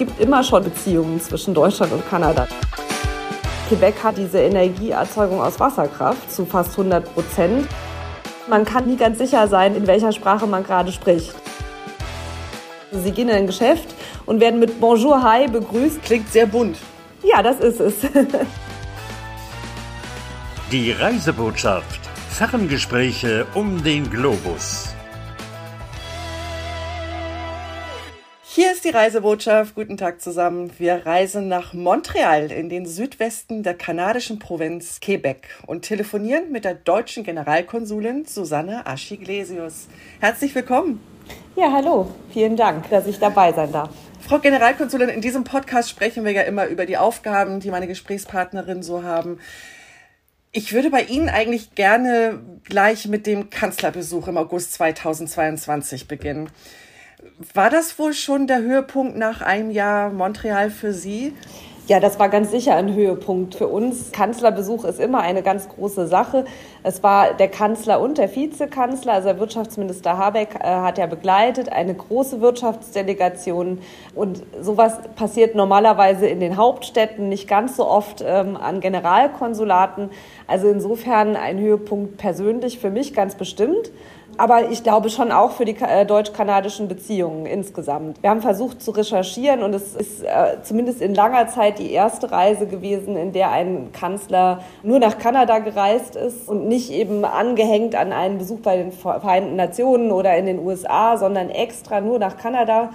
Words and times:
gibt 0.00 0.18
immer 0.18 0.42
schon 0.42 0.64
Beziehungen 0.64 1.20
zwischen 1.20 1.52
Deutschland 1.52 1.92
und 1.92 2.08
Kanada. 2.08 2.48
Quebec 3.68 4.02
hat 4.02 4.16
diese 4.16 4.38
Energieerzeugung 4.40 5.42
aus 5.42 5.60
Wasserkraft 5.60 6.32
zu 6.32 6.46
fast 6.46 6.70
100 6.70 7.12
Prozent. 7.12 7.68
Man 8.48 8.64
kann 8.64 8.86
nie 8.86 8.96
ganz 8.96 9.18
sicher 9.18 9.46
sein, 9.46 9.76
in 9.76 9.86
welcher 9.86 10.10
Sprache 10.12 10.46
man 10.46 10.64
gerade 10.64 10.90
spricht. 10.90 11.34
Sie 12.92 13.10
gehen 13.10 13.28
in 13.28 13.34
ein 13.36 13.46
Geschäft 13.46 13.94
und 14.24 14.40
werden 14.40 14.58
mit 14.58 14.80
Bonjour, 14.80 15.22
Hi 15.22 15.46
begrüßt. 15.48 16.02
Klingt 16.02 16.32
sehr 16.32 16.46
bunt. 16.46 16.78
Ja, 17.22 17.42
das 17.42 17.60
ist 17.60 17.80
es. 17.80 17.94
Die 20.72 20.92
Reisebotschaft. 20.92 22.00
Ferngespräche 22.30 23.46
um 23.52 23.84
den 23.84 24.08
Globus. 24.08 24.94
Hier 28.60 28.72
ist 28.72 28.84
die 28.84 28.90
Reisebotschaft. 28.90 29.74
Guten 29.74 29.96
Tag 29.96 30.20
zusammen. 30.20 30.70
Wir 30.76 31.06
reisen 31.06 31.48
nach 31.48 31.72
Montreal 31.72 32.52
in 32.52 32.68
den 32.68 32.84
Südwesten 32.84 33.62
der 33.62 33.72
kanadischen 33.72 34.38
Provinz 34.38 35.00
Quebec 35.00 35.48
und 35.66 35.80
telefonieren 35.80 36.52
mit 36.52 36.66
der 36.66 36.74
deutschen 36.74 37.24
Generalkonsulin 37.24 38.26
Susanne 38.26 38.84
Aschiglesius. 38.84 39.86
Herzlich 40.20 40.54
willkommen. 40.54 41.00
Ja, 41.56 41.72
hallo. 41.72 42.10
Vielen 42.34 42.54
Dank, 42.58 42.90
dass 42.90 43.06
ich 43.06 43.18
dabei 43.18 43.54
sein 43.54 43.72
darf. 43.72 43.88
Frau 44.20 44.38
Generalkonsulin, 44.38 45.08
in 45.08 45.22
diesem 45.22 45.44
Podcast 45.44 45.88
sprechen 45.88 46.26
wir 46.26 46.32
ja 46.32 46.42
immer 46.42 46.66
über 46.66 46.84
die 46.84 46.98
Aufgaben, 46.98 47.60
die 47.60 47.70
meine 47.70 47.86
Gesprächspartnerin 47.86 48.82
so 48.82 49.04
haben. 49.04 49.38
Ich 50.52 50.74
würde 50.74 50.90
bei 50.90 51.04
Ihnen 51.04 51.30
eigentlich 51.30 51.74
gerne 51.76 52.40
gleich 52.64 53.08
mit 53.08 53.26
dem 53.26 53.48
Kanzlerbesuch 53.48 54.28
im 54.28 54.36
August 54.36 54.74
2022 54.74 56.08
beginnen. 56.08 56.50
War 57.54 57.70
das 57.70 57.98
wohl 57.98 58.12
schon 58.12 58.46
der 58.46 58.60
Höhepunkt 58.60 59.16
nach 59.16 59.42
einem 59.42 59.70
Jahr 59.70 60.10
Montreal 60.10 60.70
für 60.70 60.92
Sie? 60.92 61.34
Ja, 61.90 61.98
das 61.98 62.20
war 62.20 62.28
ganz 62.28 62.52
sicher 62.52 62.76
ein 62.76 62.94
Höhepunkt 62.94 63.56
für 63.56 63.66
uns. 63.66 64.12
Kanzlerbesuch 64.12 64.84
ist 64.84 65.00
immer 65.00 65.22
eine 65.22 65.42
ganz 65.42 65.68
große 65.68 66.06
Sache. 66.06 66.44
Es 66.84 67.02
war 67.02 67.34
der 67.34 67.48
Kanzler 67.48 68.00
und 68.00 68.16
der 68.16 68.32
Vizekanzler, 68.36 69.14
also 69.14 69.26
der 69.26 69.40
Wirtschaftsminister 69.40 70.16
Habeck 70.16 70.54
äh, 70.54 70.68
hat 70.68 70.98
ja 70.98 71.06
begleitet, 71.06 71.72
eine 71.72 71.92
große 71.92 72.40
Wirtschaftsdelegation. 72.40 73.80
Und 74.14 74.44
sowas 74.60 74.98
passiert 75.16 75.56
normalerweise 75.56 76.28
in 76.28 76.38
den 76.38 76.56
Hauptstädten, 76.56 77.28
nicht 77.28 77.48
ganz 77.48 77.76
so 77.76 77.88
oft 77.88 78.22
ähm, 78.24 78.56
an 78.56 78.78
Generalkonsulaten. 78.78 80.10
Also 80.46 80.68
insofern 80.68 81.34
ein 81.34 81.58
Höhepunkt 81.58 82.18
persönlich 82.18 82.78
für 82.78 82.90
mich 82.90 83.14
ganz 83.14 83.34
bestimmt 83.34 83.90
aber 84.40 84.70
ich 84.70 84.82
glaube 84.82 85.10
schon 85.10 85.32
auch 85.32 85.50
für 85.50 85.66
die 85.66 85.76
äh, 85.76 86.06
deutsch-kanadischen 86.06 86.88
Beziehungen 86.88 87.44
insgesamt. 87.44 88.22
Wir 88.22 88.30
haben 88.30 88.40
versucht 88.40 88.80
zu 88.80 88.90
recherchieren 88.90 89.62
und 89.62 89.74
es 89.74 89.94
ist 89.94 90.22
äh, 90.22 90.56
zumindest 90.62 91.02
in 91.02 91.14
langer 91.14 91.48
Zeit 91.48 91.78
die 91.78 91.92
erste 91.92 92.32
Reise 92.32 92.66
gewesen, 92.66 93.16
in 93.16 93.32
der 93.32 93.50
ein 93.50 93.92
Kanzler 93.92 94.62
nur 94.82 94.98
nach 94.98 95.18
Kanada 95.18 95.58
gereist 95.58 96.16
ist 96.16 96.48
und 96.48 96.66
nicht 96.68 96.90
eben 96.90 97.26
angehängt 97.26 97.94
an 97.94 98.14
einen 98.14 98.38
Besuch 98.38 98.60
bei 98.60 98.78
den 98.78 98.92
Vereinten 98.92 99.56
Nationen 99.56 100.10
oder 100.10 100.34
in 100.38 100.46
den 100.46 100.58
USA, 100.60 101.18
sondern 101.18 101.50
extra 101.50 102.00
nur 102.00 102.18
nach 102.18 102.38
Kanada 102.38 102.88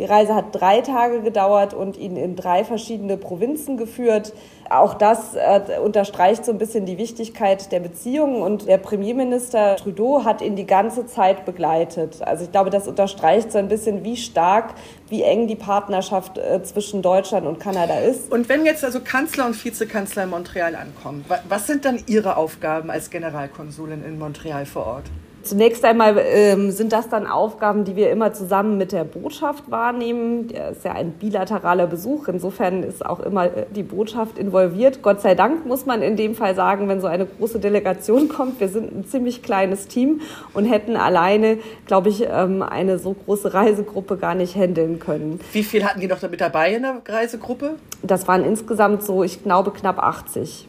die 0.00 0.06
Reise 0.06 0.34
hat 0.34 0.46
drei 0.52 0.80
Tage 0.80 1.20
gedauert 1.20 1.74
und 1.74 1.98
ihn 1.98 2.16
in 2.16 2.34
drei 2.34 2.64
verschiedene 2.64 3.18
Provinzen 3.18 3.76
geführt. 3.76 4.32
Auch 4.70 4.94
das 4.94 5.34
äh, 5.34 5.78
unterstreicht 5.84 6.46
so 6.46 6.52
ein 6.52 6.56
bisschen 6.56 6.86
die 6.86 6.96
Wichtigkeit 6.96 7.70
der 7.70 7.80
Beziehungen 7.80 8.40
und 8.40 8.66
der 8.66 8.78
Premierminister 8.78 9.76
Trudeau 9.76 10.24
hat 10.24 10.40
ihn 10.40 10.56
die 10.56 10.64
ganze 10.64 11.06
Zeit 11.06 11.44
begleitet. 11.44 12.22
Also 12.22 12.44
ich 12.44 12.50
glaube, 12.50 12.70
das 12.70 12.88
unterstreicht 12.88 13.52
so 13.52 13.58
ein 13.58 13.68
bisschen, 13.68 14.02
wie 14.02 14.16
stark, 14.16 14.72
wie 15.10 15.22
eng 15.22 15.48
die 15.48 15.56
Partnerschaft 15.56 16.38
äh, 16.38 16.62
zwischen 16.62 17.02
Deutschland 17.02 17.46
und 17.46 17.60
Kanada 17.60 17.98
ist. 17.98 18.32
Und 18.32 18.48
wenn 18.48 18.64
jetzt 18.64 18.82
also 18.82 19.00
Kanzler 19.00 19.44
und 19.44 19.62
Vizekanzler 19.62 20.22
in 20.22 20.30
Montreal 20.30 20.76
ankommen, 20.76 21.26
was 21.46 21.66
sind 21.66 21.84
dann 21.84 22.02
Ihre 22.06 22.38
Aufgaben 22.38 22.90
als 22.90 23.10
Generalkonsulin 23.10 24.02
in 24.02 24.18
Montreal 24.18 24.64
vor 24.64 24.86
Ort? 24.86 25.04
Zunächst 25.42 25.84
einmal 25.84 26.16
ähm, 26.18 26.70
sind 26.70 26.92
das 26.92 27.08
dann 27.08 27.26
Aufgaben, 27.26 27.84
die 27.84 27.96
wir 27.96 28.10
immer 28.10 28.32
zusammen 28.32 28.76
mit 28.76 28.92
der 28.92 29.04
Botschaft 29.04 29.70
wahrnehmen. 29.70 30.48
Das 30.48 30.78
ist 30.78 30.84
ja 30.84 30.92
ein 30.92 31.12
bilateraler 31.12 31.86
Besuch. 31.86 32.28
Insofern 32.28 32.82
ist 32.82 33.04
auch 33.04 33.20
immer 33.20 33.46
äh, 33.46 33.66
die 33.70 33.82
Botschaft 33.82 34.38
involviert. 34.38 35.02
Gott 35.02 35.22
sei 35.22 35.34
Dank 35.34 35.64
muss 35.64 35.86
man 35.86 36.02
in 36.02 36.16
dem 36.16 36.34
Fall 36.34 36.54
sagen, 36.54 36.88
wenn 36.88 37.00
so 37.00 37.06
eine 37.06 37.26
große 37.26 37.58
Delegation 37.58 38.28
kommt. 38.36 38.60
Wir 38.60 38.68
sind 38.68 38.94
ein 38.94 39.06
ziemlich 39.06 39.42
kleines 39.42 39.88
Team 39.88 40.20
und 40.52 40.66
hätten 40.66 40.96
alleine, 40.96 41.58
glaube 41.86 42.10
ich, 42.10 42.26
ähm, 42.30 42.62
eine 42.62 42.98
so 42.98 43.14
große 43.14 43.54
Reisegruppe 43.54 44.18
gar 44.18 44.34
nicht 44.34 44.54
handeln 44.56 44.98
können. 44.98 45.40
Wie 45.52 45.62
viel 45.62 45.84
hatten 45.84 46.00
die 46.00 46.06
noch 46.06 46.20
mit 46.22 46.40
dabei 46.40 46.74
in 46.74 46.82
der 46.82 47.02
Reisegruppe? 47.06 47.76
Das 48.02 48.28
waren 48.28 48.44
insgesamt 48.44 49.04
so, 49.04 49.22
ich 49.22 49.42
glaube, 49.42 49.70
knapp 49.70 49.98
80. 49.98 50.68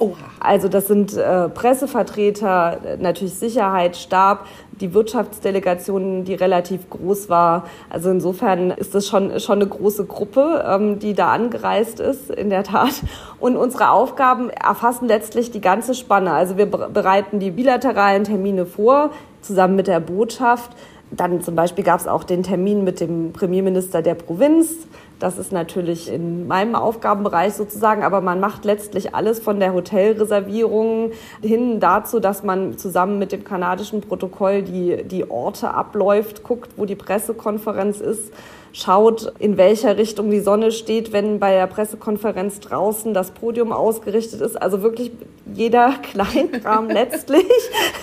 Oha. 0.00 0.16
Also 0.40 0.68
das 0.68 0.86
sind 0.86 1.14
äh, 1.14 1.50
Pressevertreter, 1.50 2.78
natürlich 2.98 3.34
Sicherheit, 3.34 3.96
Stab, 3.96 4.46
die 4.80 4.94
Wirtschaftsdelegation, 4.94 6.24
die 6.24 6.32
relativ 6.32 6.88
groß 6.88 7.28
war. 7.28 7.64
Also 7.90 8.10
insofern 8.10 8.70
ist 8.70 8.94
das 8.94 9.06
schon, 9.06 9.38
schon 9.40 9.60
eine 9.60 9.68
große 9.68 10.06
Gruppe, 10.06 10.64
ähm, 10.66 10.98
die 10.98 11.12
da 11.12 11.30
angereist 11.32 12.00
ist, 12.00 12.30
in 12.30 12.48
der 12.48 12.64
Tat. 12.64 12.94
Und 13.40 13.58
unsere 13.58 13.90
Aufgaben 13.90 14.48
erfassen 14.48 15.06
letztlich 15.06 15.50
die 15.50 15.60
ganze 15.60 15.94
Spanne. 15.94 16.32
Also 16.32 16.56
wir 16.56 16.64
bereiten 16.66 17.38
die 17.38 17.50
bilateralen 17.50 18.24
Termine 18.24 18.64
vor, 18.64 19.10
zusammen 19.42 19.76
mit 19.76 19.86
der 19.86 20.00
Botschaft. 20.00 20.70
Dann 21.10 21.42
zum 21.42 21.56
Beispiel 21.56 21.84
gab 21.84 22.00
es 22.00 22.06
auch 22.06 22.24
den 22.24 22.42
Termin 22.42 22.84
mit 22.84 23.00
dem 23.00 23.32
Premierminister 23.32 24.00
der 24.00 24.14
Provinz. 24.14 24.86
Das 25.20 25.36
ist 25.36 25.52
natürlich 25.52 26.10
in 26.10 26.46
meinem 26.48 26.74
Aufgabenbereich 26.74 27.52
sozusagen, 27.52 28.02
aber 28.02 28.22
man 28.22 28.40
macht 28.40 28.64
letztlich 28.64 29.14
alles 29.14 29.38
von 29.38 29.60
der 29.60 29.74
Hotelreservierung 29.74 31.12
hin 31.42 31.78
dazu, 31.78 32.20
dass 32.20 32.42
man 32.42 32.78
zusammen 32.78 33.18
mit 33.18 33.30
dem 33.30 33.44
kanadischen 33.44 34.00
Protokoll 34.00 34.62
die, 34.62 35.04
die 35.04 35.30
Orte 35.30 35.74
abläuft, 35.74 36.42
guckt, 36.42 36.70
wo 36.78 36.86
die 36.86 36.96
Pressekonferenz 36.96 38.00
ist 38.00 38.32
schaut, 38.72 39.32
in 39.38 39.56
welcher 39.56 39.96
Richtung 39.96 40.30
die 40.30 40.40
Sonne 40.40 40.72
steht, 40.72 41.12
wenn 41.12 41.38
bei 41.38 41.52
der 41.52 41.66
Pressekonferenz 41.66 42.60
draußen 42.60 43.14
das 43.14 43.32
Podium 43.32 43.72
ausgerichtet 43.72 44.40
ist. 44.40 44.60
Also 44.60 44.82
wirklich 44.82 45.12
jeder 45.54 45.94
Kleinkram 46.02 46.88
letztlich, 46.88 47.46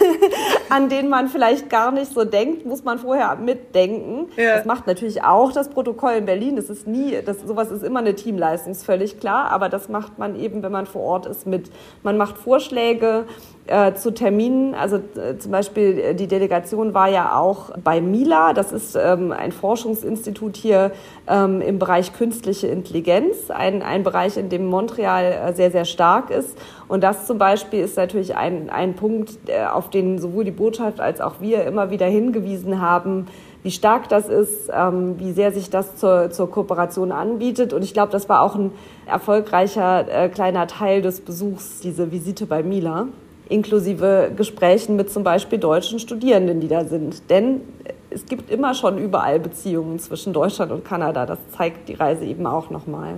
an 0.70 0.90
den 0.90 1.10
man 1.10 1.30
vielleicht 1.30 1.70
gar 1.70 1.92
nicht 1.92 2.12
so 2.12 2.26
denkt, 2.26 2.66
muss 2.66 2.84
man 2.84 3.00
vorher 3.00 3.36
mitdenken. 3.36 4.30
Ja. 4.36 4.58
Das 4.58 4.66
macht 4.66 4.88
natürlich 4.88 5.24
auch 5.24 5.52
das 5.52 5.70
Protokoll 5.70 6.14
in 6.14 6.26
Berlin. 6.26 6.56
Das 6.56 6.70
ist 6.70 6.88
nie, 6.88 7.18
das, 7.26 7.42
sowas 7.42 7.72
ist 7.72 7.84
immer 7.84 8.00
eine 8.00 8.16
Teamleistung, 8.16 8.72
ist 8.72 8.86
völlig 8.86 9.20
klar. 9.20 9.52
Aber 9.52 9.70
das 9.70 9.90
macht 9.90 10.18
man 10.20 10.40
eben, 10.40 10.64
wenn 10.64 10.72
man 10.72 10.86
vor 10.86 11.02
Ort 11.02 11.26
ist, 11.26 11.48
mit. 11.48 11.70
Man 12.04 12.18
macht 12.18 12.38
Vorschläge, 12.38 13.26
äh, 13.68 13.94
zu 13.94 14.14
Terminen. 14.14 14.74
Also 14.74 14.98
äh, 14.98 15.38
zum 15.38 15.52
Beispiel 15.52 16.00
äh, 16.00 16.16
die 16.16 16.28
Delegation 16.28 16.94
war 16.94 17.10
ja 17.10 17.38
auch 17.38 17.72
bei 17.84 18.02
Mila. 18.02 18.54
Das 18.54 18.72
ist 18.72 18.96
ähm, 18.96 19.32
ein 19.32 19.52
Forschungsinstitut 19.52 20.58
hier 20.58 20.92
ähm, 21.28 21.62
im 21.62 21.80
Bereich 21.80 22.14
künstliche 22.14 22.68
Intelligenz, 22.68 23.50
ein, 23.50 23.82
ein 23.82 24.04
Bereich, 24.04 24.38
in 24.38 24.50
dem 24.50 24.66
Montreal 24.66 25.26
äh, 25.26 25.54
sehr, 25.54 25.72
sehr 25.72 25.86
stark 25.86 26.30
ist. 26.30 26.58
Und 26.88 27.04
das 27.04 27.28
zum 27.28 27.38
Beispiel 27.38 27.82
ist 27.82 27.98
natürlich 27.98 28.36
ein, 28.36 28.70
ein 28.70 28.96
Punkt, 28.96 29.38
äh, 29.48 29.66
auf 29.66 29.90
den 29.90 30.20
sowohl 30.20 30.46
die 30.46 30.52
Botschaft 30.52 31.00
als 31.00 31.22
auch 31.22 31.42
wir 31.42 31.66
immer 31.66 31.92
wieder 31.92 32.06
hingewiesen 32.06 32.82
haben, 32.82 33.28
wie 33.64 33.72
stark 33.72 34.08
das 34.08 34.30
ist, 34.30 34.70
ähm, 34.74 35.20
wie 35.20 35.34
sehr 35.34 35.52
sich 35.52 35.70
das 35.70 35.98
zur, 35.98 36.30
zur 36.30 36.50
Kooperation 36.50 37.12
anbietet. 37.12 37.74
Und 37.74 37.84
ich 37.84 37.94
glaube, 37.94 38.12
das 38.12 38.30
war 38.30 38.42
auch 38.42 38.56
ein 38.56 38.72
erfolgreicher 39.06 40.08
äh, 40.10 40.30
kleiner 40.30 40.68
Teil 40.68 41.02
des 41.02 41.20
Besuchs, 41.20 41.82
diese 41.82 42.12
Visite 42.12 42.46
bei 42.46 42.64
Mila 42.64 43.08
inklusive 43.50 44.31
Gesprächen 44.35 44.96
mit 44.96 45.12
zum 45.12 45.24
Beispiel 45.24 45.59
deutschen 45.59 46.00
Studierenden, 46.00 46.59
die 46.59 46.68
da 46.68 46.85
sind. 46.85 47.30
Denn 47.30 47.62
es 48.09 48.25
gibt 48.25 48.50
immer 48.50 48.74
schon 48.74 48.97
überall 48.97 49.40
Beziehungen 49.40 50.00
zwischen 50.00 50.34
Deutschland 50.34 50.72
und 50.72 50.85
Kanada. 50.85 51.25
Das 51.25 51.40
zeigt 51.56 51.89
die 51.89 51.94
Reise 51.94 52.25
eben 52.25 52.45
auch 52.45 52.69
nochmal. 52.69 53.16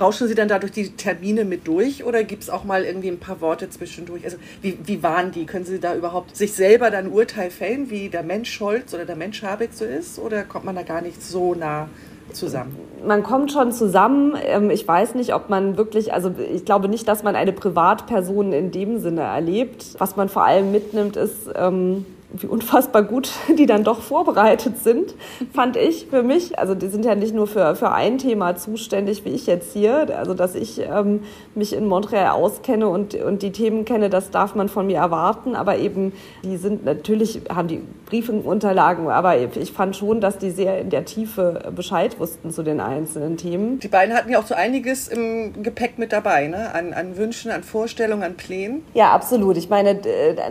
Rauschen 0.00 0.28
Sie 0.28 0.34
dann 0.34 0.48
dadurch 0.48 0.72
die 0.72 0.96
Termine 0.96 1.44
mit 1.44 1.68
durch 1.68 2.04
oder 2.04 2.24
gibt 2.24 2.42
es 2.42 2.48
auch 2.48 2.64
mal 2.64 2.84
irgendwie 2.84 3.08
ein 3.08 3.18
paar 3.18 3.42
Worte 3.42 3.68
zwischendurch? 3.68 4.24
Also 4.24 4.38
wie, 4.62 4.78
wie 4.82 5.02
waren 5.02 5.30
die? 5.30 5.44
Können 5.44 5.66
Sie 5.66 5.78
da 5.78 5.94
überhaupt 5.94 6.34
sich 6.34 6.54
selber 6.54 6.90
dann 6.90 7.08
Urteil 7.08 7.50
fällen, 7.50 7.90
wie 7.90 8.08
der 8.08 8.22
Mensch 8.22 8.50
Scholz 8.50 8.94
oder 8.94 9.04
der 9.04 9.16
Mensch 9.16 9.42
Habeck 9.42 9.74
so 9.74 9.84
ist? 9.84 10.18
Oder 10.18 10.44
kommt 10.44 10.64
man 10.64 10.74
da 10.74 10.84
gar 10.84 11.02
nicht 11.02 11.22
so 11.22 11.54
nah 11.54 11.90
zusammen? 12.34 12.76
Man 13.06 13.22
kommt 13.22 13.52
schon 13.52 13.72
zusammen. 13.72 14.34
Ähm, 14.42 14.70
ich 14.70 14.86
weiß 14.86 15.14
nicht, 15.14 15.34
ob 15.34 15.48
man 15.48 15.76
wirklich, 15.76 16.12
also 16.12 16.32
ich 16.52 16.64
glaube 16.64 16.88
nicht, 16.88 17.08
dass 17.08 17.22
man 17.22 17.36
eine 17.36 17.52
Privatperson 17.52 18.52
in 18.52 18.70
dem 18.70 18.98
Sinne 18.98 19.22
erlebt. 19.22 19.94
Was 19.98 20.16
man 20.16 20.28
vor 20.28 20.44
allem 20.44 20.72
mitnimmt, 20.72 21.16
ist, 21.16 21.50
ähm, 21.54 22.04
wie 22.32 22.46
unfassbar 22.46 23.02
gut 23.02 23.30
die 23.58 23.66
dann 23.66 23.84
doch 23.84 24.00
vorbereitet 24.00 24.78
sind, 24.78 25.14
fand 25.52 25.76
ich 25.76 26.06
für 26.06 26.22
mich. 26.22 26.58
Also 26.58 26.74
die 26.74 26.88
sind 26.88 27.04
ja 27.04 27.14
nicht 27.14 27.34
nur 27.34 27.46
für, 27.46 27.74
für 27.76 27.90
ein 27.92 28.18
Thema 28.18 28.56
zuständig, 28.56 29.24
wie 29.24 29.30
ich 29.30 29.46
jetzt 29.46 29.72
hier. 29.72 30.16
Also 30.16 30.34
dass 30.34 30.54
ich 30.54 30.80
ähm, 30.80 31.20
mich 31.54 31.72
in 31.72 31.86
Montreal 31.86 32.30
auskenne 32.30 32.88
und, 32.88 33.14
und 33.14 33.42
die 33.42 33.52
Themen 33.52 33.84
kenne, 33.84 34.10
das 34.10 34.30
darf 34.30 34.54
man 34.54 34.68
von 34.68 34.86
mir 34.86 34.98
erwarten. 34.98 35.54
Aber 35.54 35.78
eben, 35.78 36.12
die 36.44 36.56
sind 36.56 36.84
natürlich, 36.84 37.42
haben 37.54 37.68
die 37.68 37.80
Briefunterlagen, 38.06 39.08
aber 39.08 39.36
ich 39.38 39.72
fand 39.72 39.96
schon, 39.96 40.20
dass 40.20 40.38
die 40.38 40.50
sehr 40.50 40.80
in 40.80 40.90
der 40.90 41.04
Tiefe 41.04 41.70
Bescheid 41.74 42.18
wussten 42.18 42.50
zu 42.50 42.62
den 42.62 42.80
einzelnen 42.80 43.36
Themen. 43.36 43.78
Die 43.78 43.88
beiden 43.88 44.14
hatten 44.14 44.30
ja 44.30 44.40
auch 44.40 44.46
so 44.46 44.54
einiges 44.54 45.08
im 45.08 45.62
Gepäck 45.62 45.98
mit 45.98 46.12
dabei, 46.12 46.48
ne? 46.48 46.74
an, 46.74 46.92
an 46.92 47.16
Wünschen, 47.16 47.50
an 47.50 47.62
Vorstellungen, 47.62 48.22
an 48.22 48.34
Plänen. 48.34 48.82
Ja, 48.94 49.12
absolut. 49.12 49.56
Ich 49.56 49.68
meine, 49.68 50.00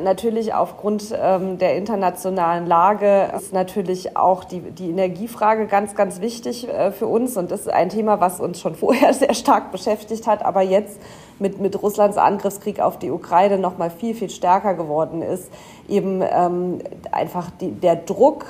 natürlich 0.01 0.53
aufgrund 0.53 1.13
ähm, 1.21 1.57
der 1.57 1.68
internationalen 1.75 2.65
Lage 2.65 3.31
ist 3.35 3.53
natürlich 3.53 4.15
auch 4.15 4.43
die, 4.43 4.59
die 4.59 4.89
Energiefrage 4.89 5.67
ganz, 5.67 5.95
ganz 5.95 6.21
wichtig 6.21 6.67
äh, 6.67 6.91
für 6.91 7.07
uns. 7.07 7.37
Und 7.37 7.51
das 7.51 7.61
ist 7.61 7.69
ein 7.69 7.89
Thema, 7.89 8.19
was 8.19 8.39
uns 8.39 8.59
schon 8.59 8.75
vorher 8.75 9.13
sehr 9.15 9.33
stark 9.33 9.71
beschäftigt 9.71 10.27
hat, 10.27 10.43
aber 10.43 10.61
jetzt 10.61 10.99
mit, 11.39 11.59
mit 11.59 11.81
Russlands 11.81 12.17
Angriffskrieg 12.17 12.79
auf 12.79 12.99
die 12.99 13.11
Ukraine 13.11 13.57
noch 13.57 13.77
mal 13.77 13.89
viel, 13.89 14.13
viel 14.13 14.29
stärker 14.29 14.73
geworden 14.73 15.21
ist. 15.21 15.51
Eben 15.87 16.21
ähm, 16.21 16.79
einfach 17.11 17.49
die, 17.59 17.71
der 17.71 17.95
Druck, 17.95 18.45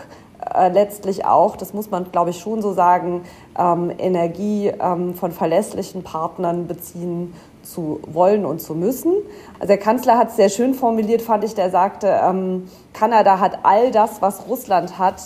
äh, 0.54 0.69
letztlich 0.69 1.25
auch, 1.25 1.57
das 1.57 1.74
muss 1.74 1.92
man, 1.92 2.12
glaube 2.12 2.30
ich, 2.30 2.39
schon 2.39 2.62
so 2.62 2.74
sagen, 2.74 3.24
ähm, 3.57 3.92
Energie 3.98 4.68
ähm, 4.68 5.13
von 5.13 5.31
verlässlichen 5.31 6.04
Partnern 6.04 6.68
beziehen 6.68 7.33
zu 7.71 8.00
wollen 8.07 8.45
und 8.45 8.62
zu 8.62 8.75
müssen. 8.75 9.13
Also 9.56 9.68
der 9.68 9.77
Kanzler 9.77 10.18
hat 10.18 10.30
es 10.30 10.36
sehr 10.36 10.50
schön 10.50 10.74
formuliert, 10.74 11.21
fand 11.21 11.44
ich, 11.44 11.56
der 11.56 11.69
sagte, 11.69 12.19
ähm, 12.24 12.68
Kanada 12.94 13.39
hat 13.39 13.60
all 13.63 13.92
das, 13.92 14.21
was 14.21 14.48
Russland 14.48 14.98
hat, 14.98 15.21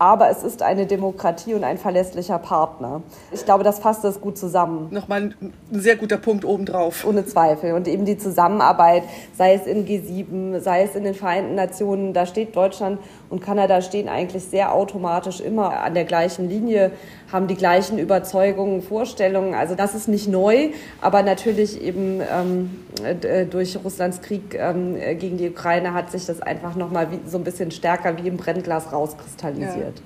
aber 0.00 0.30
es 0.30 0.42
ist 0.42 0.62
eine 0.62 0.86
Demokratie 0.86 1.52
und 1.52 1.62
ein 1.62 1.76
verlässlicher 1.76 2.38
Partner. 2.38 3.02
Ich 3.32 3.44
glaube, 3.44 3.64
das 3.64 3.80
fasst 3.80 4.02
das 4.02 4.22
gut 4.22 4.38
zusammen. 4.38 4.88
Nochmal 4.90 5.34
ein 5.42 5.52
sehr 5.72 5.96
guter 5.96 6.16
Punkt 6.16 6.46
obendrauf. 6.46 7.04
Ohne 7.04 7.26
Zweifel. 7.26 7.74
Und 7.74 7.86
eben 7.86 8.06
die 8.06 8.16
Zusammenarbeit, 8.16 9.02
sei 9.36 9.52
es 9.52 9.66
in 9.66 9.86
G7, 9.86 10.60
sei 10.60 10.84
es 10.84 10.94
in 10.94 11.04
den 11.04 11.14
Vereinten 11.14 11.54
Nationen, 11.54 12.14
da 12.14 12.24
steht 12.24 12.56
Deutschland 12.56 12.98
und 13.30 13.40
Kanada 13.40 13.80
stehen 13.80 14.08
eigentlich 14.08 14.44
sehr 14.44 14.74
automatisch 14.74 15.40
immer 15.40 15.82
an 15.82 15.94
der 15.94 16.04
gleichen 16.04 16.48
Linie, 16.48 16.90
haben 17.32 17.46
die 17.46 17.54
gleichen 17.54 17.98
Überzeugungen, 17.98 18.82
Vorstellungen. 18.82 19.54
Also 19.54 19.76
das 19.76 19.94
ist 19.94 20.08
nicht 20.08 20.28
neu, 20.28 20.70
aber 21.00 21.22
natürlich 21.22 21.80
eben 21.80 22.20
ähm, 22.20 22.70
äh, 23.04 23.46
durch 23.46 23.78
Russlands 23.84 24.20
Krieg 24.20 24.54
ähm, 24.58 24.96
gegen 25.18 25.38
die 25.38 25.48
Ukraine 25.48 25.94
hat 25.94 26.10
sich 26.10 26.26
das 26.26 26.42
einfach 26.42 26.74
nochmal 26.74 27.06
so 27.24 27.38
ein 27.38 27.44
bisschen 27.44 27.70
stärker 27.70 28.16
wie 28.22 28.26
im 28.26 28.36
Brennglas 28.36 28.92
rauskristallisiert. 28.92 29.98
Ja. 29.98 30.04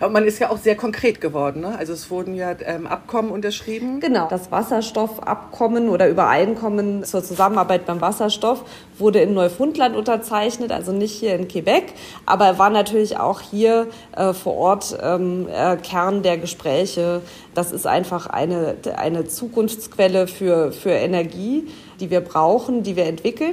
Aber 0.00 0.12
man 0.12 0.24
ist 0.24 0.38
ja 0.38 0.50
auch 0.50 0.58
sehr 0.58 0.76
konkret 0.76 1.20
geworden. 1.20 1.60
Ne? 1.60 1.76
Also 1.78 1.92
es 1.92 2.10
wurden 2.10 2.34
ja 2.34 2.54
ähm, 2.64 2.86
Abkommen 2.86 3.30
unterschrieben. 3.30 4.00
Genau. 4.00 4.28
Das 4.28 4.50
Wasserstoffabkommen 4.50 5.88
oder 5.88 6.08
Übereinkommen 6.08 7.04
zur 7.04 7.22
Zusammenarbeit 7.22 7.86
beim 7.86 8.00
Wasserstoff 8.00 8.64
wurde 8.98 9.20
in 9.20 9.34
Neufundland 9.34 9.96
unterzeichnet, 9.96 10.72
also 10.72 10.92
nicht 10.92 11.12
hier 11.12 11.34
in 11.34 11.48
Quebec, 11.48 11.92
aber 12.26 12.58
war 12.64 12.70
natürlich 12.70 13.18
auch 13.18 13.42
hier 13.42 13.88
äh, 14.16 14.32
vor 14.32 14.54
Ort 14.54 14.96
ähm, 15.02 15.46
äh, 15.52 15.76
Kern 15.76 16.22
der 16.22 16.38
Gespräche. 16.38 17.20
Das 17.52 17.72
ist 17.72 17.86
einfach 17.86 18.26
eine, 18.26 18.76
eine 18.96 19.26
Zukunftsquelle 19.26 20.26
für, 20.26 20.72
für 20.72 20.92
Energie, 20.92 21.68
die 22.00 22.08
wir 22.08 22.22
brauchen, 22.22 22.82
die 22.82 22.96
wir 22.96 23.04
entwickeln. 23.04 23.52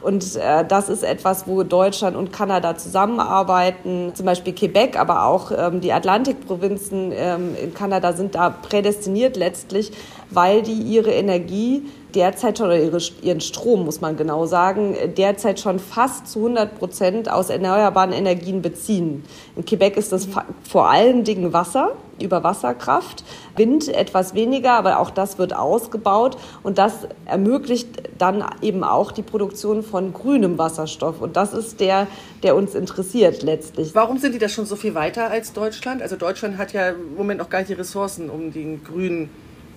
Und 0.00 0.36
äh, 0.36 0.64
das 0.64 0.88
ist 0.88 1.02
etwas, 1.02 1.48
wo 1.48 1.64
Deutschland 1.64 2.16
und 2.16 2.32
Kanada 2.32 2.76
zusammenarbeiten. 2.76 4.12
Zum 4.14 4.26
Beispiel 4.26 4.52
Quebec, 4.52 4.96
aber 4.96 5.26
auch 5.26 5.50
ähm, 5.50 5.80
die 5.80 5.92
Atlantikprovinzen 5.92 7.10
ähm, 7.12 7.56
in 7.60 7.74
Kanada 7.74 8.12
sind 8.12 8.36
da 8.36 8.50
prädestiniert 8.50 9.36
letztlich, 9.36 9.90
weil 10.30 10.62
die 10.62 10.82
ihre 10.82 11.10
Energie 11.10 11.82
derzeit 12.14 12.58
schon, 12.58 12.66
oder 12.66 12.78
ihre, 12.78 12.98
ihren 13.22 13.40
Strom, 13.40 13.84
muss 13.84 14.00
man 14.00 14.16
genau 14.16 14.46
sagen, 14.46 14.96
derzeit 15.16 15.60
schon 15.60 15.78
fast 15.78 16.28
zu 16.28 16.40
100 16.40 16.78
Prozent 16.78 17.30
aus 17.30 17.50
erneuerbaren 17.50 18.12
Energien 18.12 18.62
beziehen. 18.62 19.24
In 19.56 19.64
Quebec 19.64 19.96
ist 19.96 20.12
das 20.12 20.28
vor 20.68 20.88
allen 20.88 21.24
Dingen 21.24 21.52
Wasser, 21.52 21.92
über 22.20 22.44
Wasserkraft, 22.44 23.24
Wind 23.56 23.88
etwas 23.88 24.34
weniger, 24.34 24.72
aber 24.72 24.98
auch 25.00 25.10
das 25.10 25.38
wird 25.38 25.54
ausgebaut 25.54 26.36
und 26.62 26.78
das 26.78 27.08
ermöglicht 27.26 27.88
dann 28.18 28.44
eben 28.62 28.84
auch 28.84 29.12
die 29.12 29.22
Produktion 29.22 29.82
von 29.82 30.12
grünem 30.12 30.58
Wasserstoff 30.58 31.20
und 31.20 31.36
das 31.36 31.52
ist 31.52 31.80
der, 31.80 32.06
der 32.42 32.54
uns 32.56 32.74
interessiert 32.74 33.42
letztlich. 33.42 33.94
Warum 33.94 34.18
sind 34.18 34.34
die 34.34 34.38
da 34.38 34.48
schon 34.48 34.66
so 34.66 34.76
viel 34.76 34.94
weiter 34.94 35.30
als 35.30 35.52
Deutschland? 35.52 36.02
Also 36.02 36.16
Deutschland 36.16 36.58
hat 36.58 36.72
ja 36.72 36.90
im 36.90 37.14
Moment 37.16 37.40
noch 37.40 37.50
gar 37.50 37.58
nicht 37.58 37.70
die 37.70 37.74
Ressourcen, 37.74 38.30
um 38.30 38.52
den 38.52 38.84
grünen 38.84 39.30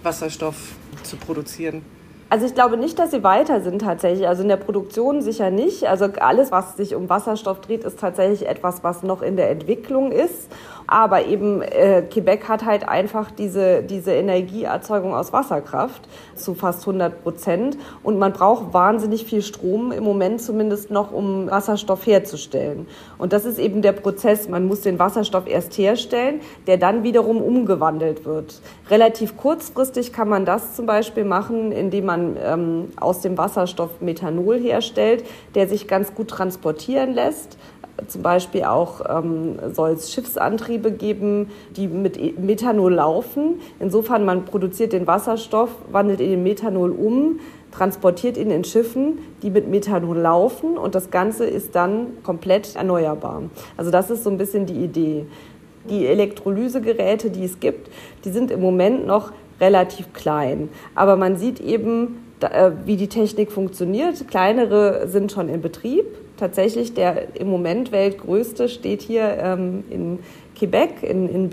Wasserstoff 0.04 0.76
zu 1.04 1.18
produzieren. 1.18 1.82
Also 2.36 2.48
ich 2.48 2.54
glaube 2.54 2.76
nicht, 2.76 3.00
dass 3.00 3.12
sie 3.12 3.24
weiter 3.24 3.62
sind 3.62 3.80
tatsächlich. 3.80 4.28
Also 4.28 4.42
in 4.42 4.50
der 4.50 4.58
Produktion 4.58 5.22
sicher 5.22 5.52
nicht. 5.52 5.86
Also 5.86 6.08
alles, 6.20 6.52
was 6.52 6.76
sich 6.76 6.94
um 6.94 7.08
Wasserstoff 7.08 7.62
dreht, 7.62 7.86
ist 7.86 7.98
tatsächlich 7.98 8.46
etwas, 8.46 8.84
was 8.84 9.04
noch 9.04 9.22
in 9.22 9.38
der 9.38 9.50
Entwicklung 9.50 10.12
ist. 10.12 10.52
Aber 10.86 11.26
eben 11.26 11.62
äh, 11.62 12.02
Quebec 12.02 12.50
hat 12.50 12.66
halt 12.66 12.90
einfach 12.90 13.32
diese, 13.32 13.84
diese 13.84 14.14
Energieerzeugung 14.14 15.16
aus 15.16 15.32
Wasserkraft 15.32 16.02
zu 16.36 16.56
fast 16.56 16.82
100 16.82 17.24
Prozent. 17.24 17.78
Und 18.04 18.20
man 18.20 18.34
braucht 18.34 18.74
wahnsinnig 18.74 19.24
viel 19.24 19.42
Strom 19.42 19.94
im 19.94 20.04
Moment 20.04 20.42
zumindest 20.42 20.92
noch, 20.92 21.14
um 21.14 21.50
Wasserstoff 21.50 22.06
herzustellen. 22.06 22.86
Und 23.18 23.32
das 23.32 23.46
ist 23.46 23.60
eben 23.60 23.82
der 23.82 23.94
Prozess. 23.94 24.50
Man 24.50 24.68
muss 24.68 24.82
den 24.82 25.00
Wasserstoff 25.00 25.48
erst 25.48 25.78
herstellen, 25.78 26.42
der 26.68 26.76
dann 26.76 27.04
wiederum 27.04 27.42
umgewandelt 27.42 28.26
wird. 28.26 28.60
Relativ 28.90 29.38
kurzfristig 29.38 30.12
kann 30.12 30.28
man 30.28 30.46
das 30.46 30.76
zum 30.76 30.86
Beispiel 30.86 31.24
machen, 31.24 31.72
indem 31.72 32.06
man 32.06 32.25
ähm, 32.44 32.90
aus 32.98 33.22
dem 33.22 33.38
Wasserstoff 33.38 34.02
Methanol 34.02 34.60
herstellt, 34.60 35.26
der 35.54 35.68
sich 35.68 35.88
ganz 35.88 36.14
gut 36.16 36.30
transportieren 36.30 37.14
lässt 37.14 37.58
zum 38.08 38.22
Beispiel 38.22 38.64
auch 38.64 39.02
ähm, 39.08 39.58
soll 39.74 39.92
es 39.92 40.12
Schiffsantriebe 40.12 40.92
geben, 40.92 41.50
die 41.76 41.88
mit 41.88 42.18
e-, 42.18 42.34
Methanol 42.38 42.94
laufen. 42.94 43.62
Insofern, 43.80 44.26
man 44.26 44.46
produziert 44.46 44.94
den 44.94 45.08
Wasserstoff, 45.08 45.70
wandelt 45.92 46.20
ihn 46.20 46.34
in 46.34 46.44
Methanol 46.44 46.92
um, 46.92 47.40
transportiert 47.72 48.38
ihn 48.38 48.52
in 48.52 48.64
Schiffen, 48.64 49.20
die 49.42 49.50
mit 49.50 49.68
Methanol 49.68 50.18
laufen 50.18 50.78
und 50.78 50.96
das 50.96 51.12
Ganze 51.12 51.46
ist 51.46 51.76
dann 51.76 52.22
komplett 52.24 52.76
erneuerbar. 52.76 53.44
Also 53.78 53.92
das 53.92 54.10
ist 54.10 54.24
so 54.24 54.30
ein 54.30 54.38
bisschen 54.38 54.66
die 54.66 54.84
Idee. 54.84 55.26
Die 55.90 56.08
Elektrolysegeräte, 56.08 57.30
die 57.30 57.46
es 57.46 57.60
gibt, 57.60 57.92
die 58.24 58.30
sind 58.30 58.50
im 58.50 58.60
Moment 58.60 59.06
noch 59.06 59.32
relativ 59.60 60.14
klein. 60.14 60.70
Aber 60.96 61.16
man 61.16 61.38
sieht 61.38 61.60
eben, 61.60 62.24
äh, 62.42 62.72
wie 62.86 62.98
die 62.98 63.08
Technik 63.08 63.52
funktioniert. 63.52 64.28
Kleinere 64.28 65.08
sind 65.08 65.32
schon 65.32 65.50
in 65.50 65.62
Betrieb 65.62 66.06
tatsächlich 66.38 66.94
der 66.94 67.36
im 67.36 67.50
Moment 67.50 67.92
weltgrößte 67.92 68.70
steht 68.70 69.02
hier 69.02 69.38
ähm, 69.40 69.84
in 69.90 70.20
Quebec, 70.58 71.04
in, 71.04 71.30
in 71.30 71.50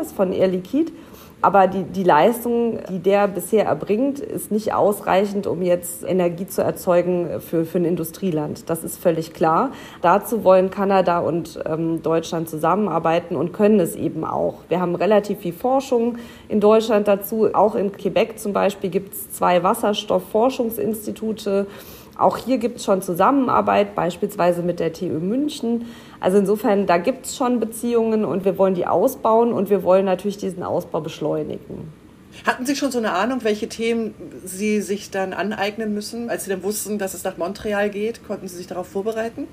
ist 0.00 0.14
von 0.14 0.32
Air 0.32 0.48
Liquide. 0.48 0.92
Aber 1.40 1.68
die, 1.68 1.84
die 1.84 2.02
Leistung, 2.02 2.80
die 2.90 2.98
der 2.98 3.28
bisher 3.28 3.66
erbringt, 3.66 4.18
ist 4.18 4.50
nicht 4.50 4.74
ausreichend, 4.74 5.46
um 5.46 5.62
jetzt 5.62 6.02
Energie 6.04 6.48
zu 6.48 6.62
erzeugen 6.62 7.40
für, 7.40 7.64
für 7.64 7.78
ein 7.78 7.84
Industrieland. 7.84 8.68
Das 8.68 8.82
ist 8.82 9.00
völlig 9.00 9.34
klar. 9.34 9.70
Dazu 10.02 10.42
wollen 10.42 10.70
Kanada 10.70 11.20
und 11.20 11.60
ähm, 11.64 12.02
Deutschland 12.02 12.48
zusammenarbeiten 12.48 13.36
und 13.36 13.52
können 13.52 13.78
es 13.78 13.94
eben 13.94 14.24
auch. 14.24 14.62
Wir 14.68 14.80
haben 14.80 14.96
relativ 14.96 15.38
viel 15.38 15.52
Forschung 15.52 16.18
in 16.48 16.58
Deutschland 16.58 17.06
dazu. 17.06 17.54
Auch 17.54 17.76
in 17.76 17.92
Quebec 17.92 18.40
zum 18.40 18.52
Beispiel 18.52 18.90
gibt 18.90 19.14
es 19.14 19.30
zwei 19.30 19.62
Wasserstoffforschungsinstitute. 19.62 21.68
Auch 22.18 22.36
hier 22.36 22.58
gibt 22.58 22.78
es 22.78 22.84
schon 22.84 23.00
Zusammenarbeit, 23.00 23.94
beispielsweise 23.94 24.62
mit 24.62 24.80
der 24.80 24.92
TU 24.92 25.20
München. 25.20 25.86
Also 26.20 26.38
insofern, 26.38 26.86
da 26.86 26.98
gibt 26.98 27.26
es 27.26 27.36
schon 27.36 27.60
Beziehungen 27.60 28.24
und 28.24 28.44
wir 28.44 28.58
wollen 28.58 28.74
die 28.74 28.86
ausbauen 28.86 29.52
und 29.52 29.70
wir 29.70 29.82
wollen 29.82 30.04
natürlich 30.04 30.36
diesen 30.36 30.62
Ausbau 30.62 31.00
beschleunigen. 31.00 31.92
Hatten 32.44 32.66
Sie 32.66 32.76
schon 32.76 32.90
so 32.90 32.98
eine 32.98 33.12
Ahnung, 33.12 33.40
welche 33.42 33.68
Themen 33.68 34.14
Sie 34.44 34.80
sich 34.80 35.10
dann 35.10 35.32
aneignen 35.32 35.94
müssen, 35.94 36.30
als 36.30 36.44
Sie 36.44 36.50
dann 36.50 36.62
wussten, 36.62 36.98
dass 36.98 37.14
es 37.14 37.24
nach 37.24 37.36
Montreal 37.36 37.90
geht? 37.90 38.26
Konnten 38.26 38.48
Sie 38.48 38.56
sich 38.56 38.66
darauf 38.66 38.88
vorbereiten? 38.88 39.48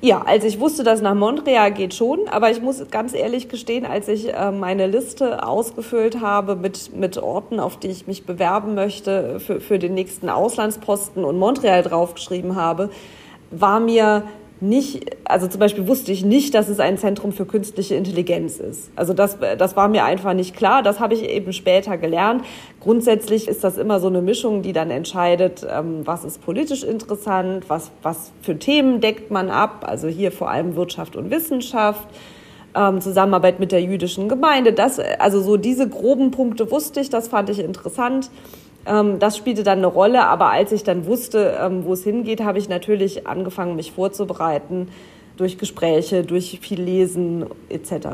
Ja, 0.00 0.22
also 0.22 0.46
ich 0.46 0.60
wusste, 0.60 0.84
dass 0.84 1.02
nach 1.02 1.16
Montreal 1.16 1.72
geht 1.72 1.92
schon, 1.92 2.28
aber 2.28 2.52
ich 2.52 2.62
muss 2.62 2.80
ganz 2.90 3.14
ehrlich 3.14 3.48
gestehen, 3.48 3.84
als 3.84 4.06
ich 4.06 4.32
äh, 4.32 4.52
meine 4.52 4.86
Liste 4.86 5.44
ausgefüllt 5.44 6.20
habe 6.20 6.54
mit, 6.54 6.94
mit 6.94 7.18
Orten, 7.18 7.58
auf 7.58 7.80
die 7.80 7.88
ich 7.88 8.06
mich 8.06 8.24
bewerben 8.24 8.76
möchte 8.76 9.40
für, 9.40 9.60
für 9.60 9.80
den 9.80 9.94
nächsten 9.94 10.28
Auslandsposten 10.28 11.24
und 11.24 11.36
Montreal 11.36 11.82
draufgeschrieben 11.82 12.54
habe, 12.54 12.90
war 13.50 13.80
mir 13.80 14.22
nicht, 14.60 15.16
also 15.24 15.46
zum 15.46 15.60
Beispiel 15.60 15.86
wusste 15.86 16.10
ich 16.10 16.24
nicht, 16.24 16.54
dass 16.54 16.68
es 16.68 16.80
ein 16.80 16.98
Zentrum 16.98 17.32
für 17.32 17.46
künstliche 17.46 17.94
Intelligenz 17.94 18.58
ist. 18.58 18.90
Also 18.96 19.14
das, 19.14 19.38
das 19.56 19.76
war 19.76 19.88
mir 19.88 20.04
einfach 20.04 20.34
nicht 20.34 20.56
klar. 20.56 20.82
Das 20.82 20.98
habe 20.98 21.14
ich 21.14 21.22
eben 21.22 21.52
später 21.52 21.96
gelernt. 21.96 22.44
Grundsätzlich 22.80 23.46
ist 23.46 23.62
das 23.62 23.76
immer 23.76 24.00
so 24.00 24.08
eine 24.08 24.20
Mischung, 24.20 24.62
die 24.62 24.72
dann 24.72 24.90
entscheidet, 24.90 25.66
ähm, 25.70 26.02
was 26.04 26.24
ist 26.24 26.44
politisch 26.44 26.82
interessant, 26.82 27.64
was, 27.68 27.90
was 28.02 28.32
für 28.42 28.58
Themen 28.58 29.00
deckt 29.00 29.30
man 29.30 29.50
ab. 29.50 29.84
Also 29.86 30.08
hier 30.08 30.32
vor 30.32 30.50
allem 30.50 30.74
Wirtschaft 30.74 31.14
und 31.14 31.30
Wissenschaft. 31.30 32.08
Ähm, 32.74 33.00
Zusammenarbeit 33.00 33.60
mit 33.60 33.72
der 33.72 33.82
jüdischen 33.82 34.28
Gemeinde. 34.28 34.72
Das, 34.72 34.98
also 35.18 35.40
so 35.40 35.56
diese 35.56 35.88
groben 35.88 36.30
Punkte 36.30 36.70
wusste 36.70 37.00
ich, 37.00 37.10
das 37.10 37.28
fand 37.28 37.48
ich 37.48 37.60
interessant. 37.60 38.30
Ähm, 38.86 39.18
das 39.18 39.36
spielte 39.36 39.62
dann 39.62 39.78
eine 39.78 39.86
Rolle, 39.86 40.26
aber 40.26 40.50
als 40.50 40.72
ich 40.72 40.84
dann 40.84 41.06
wusste, 41.06 41.58
ähm, 41.60 41.84
wo 41.84 41.92
es 41.92 42.04
hingeht, 42.04 42.42
habe 42.42 42.58
ich 42.58 42.68
natürlich 42.68 43.26
angefangen, 43.26 43.76
mich 43.76 43.92
vorzubereiten 43.92 44.88
durch 45.36 45.58
Gespräche, 45.58 46.24
durch 46.24 46.58
viel 46.60 46.80
Lesen 46.80 47.46
etc. 47.68 48.08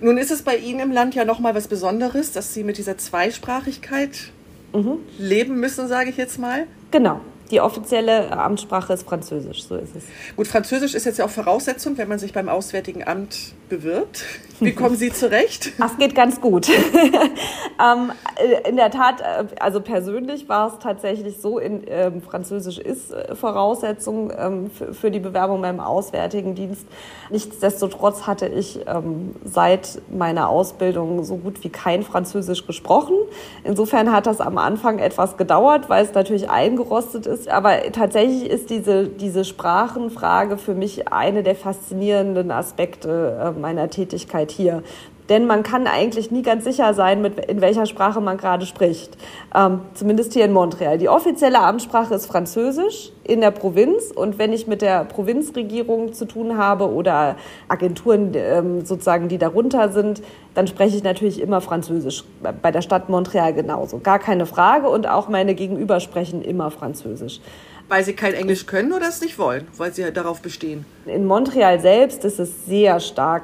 Nun 0.00 0.18
ist 0.18 0.30
es 0.30 0.42
bei 0.42 0.56
Ihnen 0.56 0.80
im 0.80 0.92
Land 0.92 1.14
ja 1.14 1.24
noch 1.24 1.38
mal 1.38 1.54
was 1.54 1.68
Besonderes, 1.68 2.32
dass 2.32 2.52
Sie 2.52 2.64
mit 2.64 2.76
dieser 2.78 2.98
Zweisprachigkeit 2.98 4.32
mhm. 4.72 4.98
leben 5.18 5.60
müssen, 5.60 5.88
sage 5.88 6.10
ich 6.10 6.16
jetzt 6.16 6.38
mal. 6.38 6.66
Genau. 6.90 7.20
Die 7.50 7.60
offizielle 7.60 8.32
Amtssprache 8.32 8.94
ist 8.94 9.02
Französisch, 9.02 9.64
so 9.64 9.76
ist 9.76 9.94
es. 9.96 10.04
Gut, 10.36 10.46
Französisch 10.46 10.94
ist 10.94 11.04
jetzt 11.04 11.18
ja 11.18 11.26
auch 11.26 11.30
Voraussetzung, 11.30 11.98
wenn 11.98 12.08
man 12.08 12.18
sich 12.18 12.32
beim 12.32 12.48
Auswärtigen 12.48 13.06
Amt 13.06 13.52
bewirbt. 13.68 14.24
Wie 14.60 14.72
kommen 14.74 14.96
Sie 14.96 15.10
zurecht? 15.10 15.72
Ach, 15.80 15.90
es 15.90 15.98
geht 15.98 16.14
ganz 16.14 16.40
gut. 16.40 16.68
ähm, 16.68 18.12
äh, 18.36 18.68
in 18.68 18.76
der 18.76 18.90
Tat, 18.90 19.20
äh, 19.20 19.44
also 19.58 19.80
persönlich 19.80 20.48
war 20.48 20.68
es 20.68 20.78
tatsächlich 20.78 21.38
so, 21.40 21.58
in, 21.58 21.82
ähm, 21.88 22.22
Französisch 22.22 22.78
ist 22.78 23.12
äh, 23.12 23.34
Voraussetzung 23.34 24.32
ähm, 24.36 24.70
für, 24.70 24.94
für, 24.94 25.10
die 25.10 25.18
Bewerbung 25.18 25.62
beim 25.62 25.80
Auswärtigen 25.80 26.54
Dienst. 26.54 26.86
Nichtsdestotrotz 27.30 28.26
hatte 28.26 28.46
ich 28.46 28.80
ähm, 28.86 29.34
seit 29.44 30.00
meiner 30.10 30.48
Ausbildung 30.48 31.24
so 31.24 31.36
gut 31.36 31.64
wie 31.64 31.70
kein 31.70 32.02
Französisch 32.02 32.66
gesprochen. 32.66 33.16
Insofern 33.64 34.12
hat 34.12 34.26
das 34.26 34.40
am 34.40 34.58
Anfang 34.58 34.98
etwas 34.98 35.36
gedauert, 35.36 35.88
weil 35.88 36.04
es 36.04 36.14
natürlich 36.14 36.48
eingerostet 36.50 37.26
ist. 37.26 37.41
Aber 37.48 37.80
tatsächlich 37.92 38.48
ist 38.48 38.70
diese, 38.70 39.06
diese 39.08 39.44
Sprachenfrage 39.44 40.56
für 40.56 40.74
mich 40.74 41.12
eine 41.12 41.42
der 41.42 41.54
faszinierenden 41.54 42.50
Aspekte 42.50 43.54
meiner 43.58 43.90
Tätigkeit 43.90 44.50
hier. 44.50 44.82
Denn 45.28 45.46
man 45.46 45.62
kann 45.62 45.86
eigentlich 45.86 46.30
nie 46.30 46.42
ganz 46.42 46.64
sicher 46.64 46.94
sein, 46.94 47.22
mit, 47.22 47.38
in 47.46 47.60
welcher 47.60 47.86
Sprache 47.86 48.20
man 48.20 48.36
gerade 48.36 48.66
spricht. 48.66 49.16
Ähm, 49.54 49.80
zumindest 49.94 50.32
hier 50.32 50.44
in 50.44 50.52
Montreal. 50.52 50.98
Die 50.98 51.08
offizielle 51.08 51.60
Amtssprache 51.60 52.14
ist 52.14 52.26
Französisch 52.26 53.12
in 53.24 53.40
der 53.40 53.52
Provinz. 53.52 54.10
Und 54.14 54.38
wenn 54.38 54.52
ich 54.52 54.66
mit 54.66 54.82
der 54.82 55.04
Provinzregierung 55.04 56.12
zu 56.12 56.24
tun 56.24 56.58
habe 56.58 56.90
oder 56.90 57.36
Agenturen 57.68 58.32
ähm, 58.34 58.84
sozusagen, 58.84 59.28
die 59.28 59.38
darunter 59.38 59.92
sind, 59.92 60.22
dann 60.54 60.66
spreche 60.66 60.96
ich 60.96 61.02
natürlich 61.04 61.40
immer 61.40 61.60
Französisch. 61.60 62.24
Bei 62.60 62.72
der 62.72 62.82
Stadt 62.82 63.08
Montreal 63.08 63.54
genauso. 63.54 63.98
Gar 63.98 64.18
keine 64.18 64.44
Frage. 64.44 64.88
Und 64.88 65.08
auch 65.08 65.28
meine 65.28 65.54
Gegenüber 65.54 66.00
sprechen 66.00 66.42
immer 66.42 66.70
Französisch. 66.70 67.40
Weil 67.88 68.04
sie 68.04 68.14
kein 68.14 68.34
Englisch 68.34 68.66
können 68.66 68.92
oder 68.92 69.08
es 69.08 69.20
nicht 69.20 69.38
wollen, 69.38 69.66
weil 69.76 69.92
sie 69.92 70.10
darauf 70.12 70.40
bestehen? 70.40 70.84
In 71.06 71.26
Montreal 71.26 71.78
selbst 71.80 72.24
ist 72.24 72.38
es 72.38 72.64
sehr 72.66 73.00
stark 73.00 73.42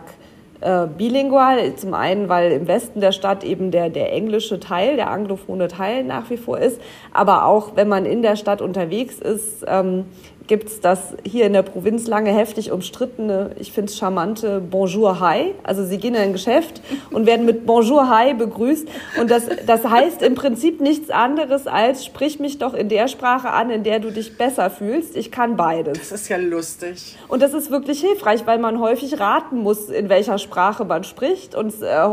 äh, 0.60 0.86
bilingual. 0.86 1.74
Zum 1.76 1.94
einen, 1.94 2.28
weil 2.28 2.52
im 2.52 2.68
Westen 2.68 3.00
der 3.00 3.12
Stadt 3.12 3.44
eben 3.44 3.70
der, 3.70 3.90
der 3.90 4.12
englische 4.12 4.60
Teil, 4.60 4.96
der 4.96 5.10
anglophone 5.10 5.68
Teil 5.68 6.04
nach 6.04 6.30
wie 6.30 6.36
vor 6.36 6.58
ist. 6.58 6.80
Aber 7.12 7.44
auch, 7.44 7.76
wenn 7.76 7.88
man 7.88 8.04
in 8.04 8.22
der 8.22 8.36
Stadt 8.36 8.60
unterwegs 8.60 9.18
ist, 9.18 9.64
ähm, 9.66 10.06
gibt 10.48 10.68
es 10.68 10.80
das 10.80 11.14
hier 11.24 11.46
in 11.46 11.52
der 11.52 11.62
Provinz 11.62 12.06
lange 12.06 12.32
heftig 12.32 12.72
umstrittene, 12.72 13.50
ich 13.58 13.70
finde 13.70 13.92
es 13.92 13.98
charmante 13.98 14.60
Bonjour 14.60 15.20
Hi. 15.20 15.54
Also 15.62 15.84
sie 15.84 15.98
gehen 15.98 16.14
in 16.14 16.22
ein 16.22 16.32
Geschäft 16.32 16.80
und 17.10 17.26
werden 17.26 17.44
mit 17.44 17.66
Bonjour 17.66 18.08
Hi 18.08 18.32
begrüßt. 18.32 18.88
Und 19.20 19.30
das, 19.30 19.44
das 19.66 19.84
heißt 19.84 20.22
im 20.22 20.34
Prinzip 20.34 20.80
nichts 20.80 21.10
anderes 21.10 21.66
als, 21.66 22.04
sprich 22.04 22.40
mich 22.40 22.58
doch 22.58 22.72
in 22.72 22.88
der 22.88 23.08
Sprache 23.08 23.50
an, 23.50 23.70
in 23.70 23.84
der 23.84 24.00
du 24.00 24.10
dich 24.10 24.38
besser 24.38 24.70
fühlst. 24.70 25.16
Ich 25.16 25.30
kann 25.30 25.56
beides. 25.56 25.98
Das 25.98 26.12
ist 26.12 26.28
ja 26.28 26.38
lustig. 26.38 27.16
Und 27.28 27.42
das 27.42 27.52
ist 27.52 27.70
wirklich 27.70 28.00
hilfreich, 28.00 28.46
weil 28.46 28.58
man 28.58 28.80
häufig 28.80 29.20
raten 29.20 29.58
muss, 29.58 29.90
in 29.90 30.08
welcher 30.08 30.38
Sprache 30.38 30.86
man 30.86 31.04
spricht 31.04 31.54
und 31.54 31.68
es 31.68 31.82
äh, 31.82 32.08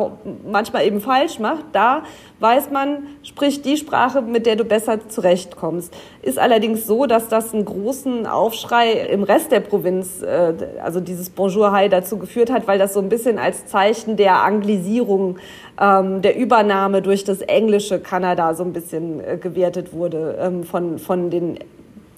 manchmal 0.46 0.86
eben 0.86 1.00
falsch 1.00 1.39
macht. 1.39 1.63
Da 1.72 2.04
weiß 2.39 2.70
man, 2.70 3.08
sprich 3.24 3.62
die 3.62 3.77
Sprache, 3.77 4.22
mit 4.22 4.46
der 4.46 4.58
du 4.58 4.65
besser 4.65 5.08
zurechtkommst. 5.08 5.94
Ist 6.22 6.38
allerdings 6.38 6.86
so, 6.86 7.06
dass 7.06 7.30
das 7.30 7.54
einen 7.54 7.63
großen 7.63 8.25
Aufschrei 8.25 8.91
im 8.91 9.24
Rest 9.24 9.51
der 9.51 9.60
Provinz, 9.60 10.22
äh, 10.22 10.53
also 10.84 11.00
dieses 11.00 11.29
Bonjour 11.29 11.72
Hi 11.72 11.89
dazu 11.89 12.17
geführt 12.17 12.51
hat, 12.51 12.67
weil 12.67 12.79
das 12.79 12.94
so 12.94 13.00
ein 13.00 13.10
bisschen 13.10 13.39
als 13.39 13.65
Zeichen 13.65 14.17
der 14.17 14.44
Anglisierung, 14.44 15.38
ähm, 15.79 16.22
der 16.22 16.38
Übernahme 16.38 17.01
durch 17.01 17.24
das 17.24 17.41
englische 17.41 18.00
Kanada 18.00 18.53
so 18.53 18.63
ein 18.63 18.74
bisschen 18.74 19.20
äh, 19.20 19.38
gewertet 19.38 19.94
wurde 19.94 20.38
ähm, 20.39 20.63
von, 20.63 21.00
von 21.00 21.29
den 21.29 21.60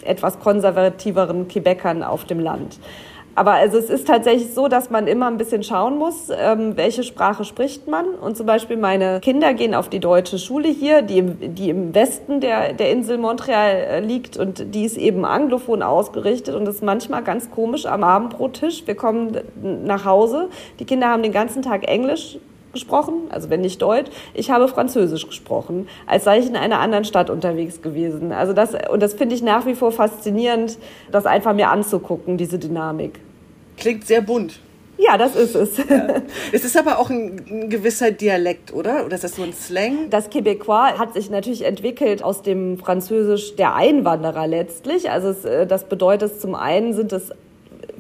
etwas 0.04 0.40
konservativeren 0.40 1.48
Quebecern 1.48 2.04
auf 2.04 2.26
dem 2.26 2.40
Land. 2.40 2.80
Aber 3.38 3.52
also 3.52 3.78
es 3.78 3.92
ist 3.92 4.08
tatsächlich 4.08 4.56
so, 4.56 4.68
dass 4.68 4.90
man 4.90 5.06
immer 5.06 5.28
ein 5.28 5.38
bisschen 5.38 5.62
schauen 5.62 6.00
muss, 6.00 6.32
ähm, 6.36 6.76
welche 6.76 7.04
Sprache 7.04 7.44
spricht 7.44 7.88
man. 7.88 8.08
Und 8.16 8.36
zum 8.36 8.48
Beispiel 8.48 8.78
meine 8.78 9.20
Kinder 9.20 9.54
gehen 9.54 9.76
auf 9.76 9.90
die 9.90 10.00
deutsche 10.00 10.40
Schule 10.40 10.70
hier, 10.70 11.04
die 11.04 11.20
im, 11.20 11.54
die 11.54 11.70
im 11.70 11.94
Westen 11.94 12.42
der, 12.42 12.74
der 12.74 12.90
Insel 12.90 13.20
Montreal 13.20 13.76
äh, 13.76 14.00
liegt 14.00 14.38
und 14.38 14.74
die 14.74 14.86
ist 14.86 14.98
eben 14.98 15.24
anglophon 15.24 15.84
ausgerichtet 15.84 16.56
und 16.56 16.68
ist 16.68 16.82
manchmal 16.82 17.24
ganz 17.24 17.52
komisch 17.52 17.86
am 17.86 18.04
Abendbrottisch. 18.04 18.88
Wir 18.88 18.96
kommen 18.96 19.38
nach 19.86 20.04
Hause, 20.04 20.50
die 20.80 20.86
Kinder 20.86 21.10
haben 21.10 21.22
den 21.22 21.32
ganzen 21.32 21.62
Tag 21.62 21.88
Englisch 21.88 22.40
gesprochen, 22.74 23.28
also 23.30 23.52
wenn 23.52 23.62
nicht 23.62 23.80
Deutsch. 23.84 24.10
Ich 24.34 24.50
habe 24.50 24.68
Französisch 24.68 25.28
gesprochen, 25.28 25.88
als 26.08 26.24
sei 26.24 26.40
ich 26.40 26.48
in 26.48 26.56
einer 26.56 26.80
anderen 26.80 27.06
Stadt 27.06 27.30
unterwegs 27.30 27.84
gewesen. 27.84 28.32
Also 28.32 28.54
das, 28.54 28.74
und 28.92 29.04
das 29.04 29.14
finde 29.14 29.36
ich 29.36 29.44
nach 29.44 29.68
wie 29.68 29.76
vor 29.76 29.92
faszinierend, 29.92 30.80
das 31.12 31.28
einfach 31.28 31.54
mir 31.54 31.70
anzugucken, 31.70 32.38
diese 32.38 32.58
Dynamik. 32.58 33.27
Klingt 33.78 34.06
sehr 34.06 34.22
bunt. 34.22 34.60
Ja, 34.98 35.18
das 35.18 35.36
ist 35.36 35.56
es. 35.56 35.78
Ja. 35.78 36.22
Es 36.52 36.66
ist 36.66 36.76
aber 36.76 36.98
auch 36.98 37.10
ein, 37.10 37.40
ein, 37.50 37.70
gewisser 37.70 38.12
Dialekt, 38.12 38.74
oder? 38.74 39.06
Oder 39.06 39.16
ist 39.16 39.24
das 39.24 39.36
so 39.36 39.44
ein 39.44 39.54
Slang? 39.54 40.10
Das 40.10 40.32
Québécois 40.32 40.98
hat 40.98 41.14
sich 41.14 41.30
natürlich 41.30 41.64
entwickelt 41.64 42.24
aus 42.24 42.42
dem 42.42 42.78
Französisch 42.80 43.56
der 43.56 43.76
Einwanderer 43.76 44.48
letztlich. 44.48 45.12
Also 45.12 45.30
es, 45.30 45.46
äh, 45.46 45.68
das 45.68 45.88
bedeutet 45.88 46.42
zum 46.42 46.56
einen 46.56 46.94
sind 46.94 47.14
es 47.14 47.32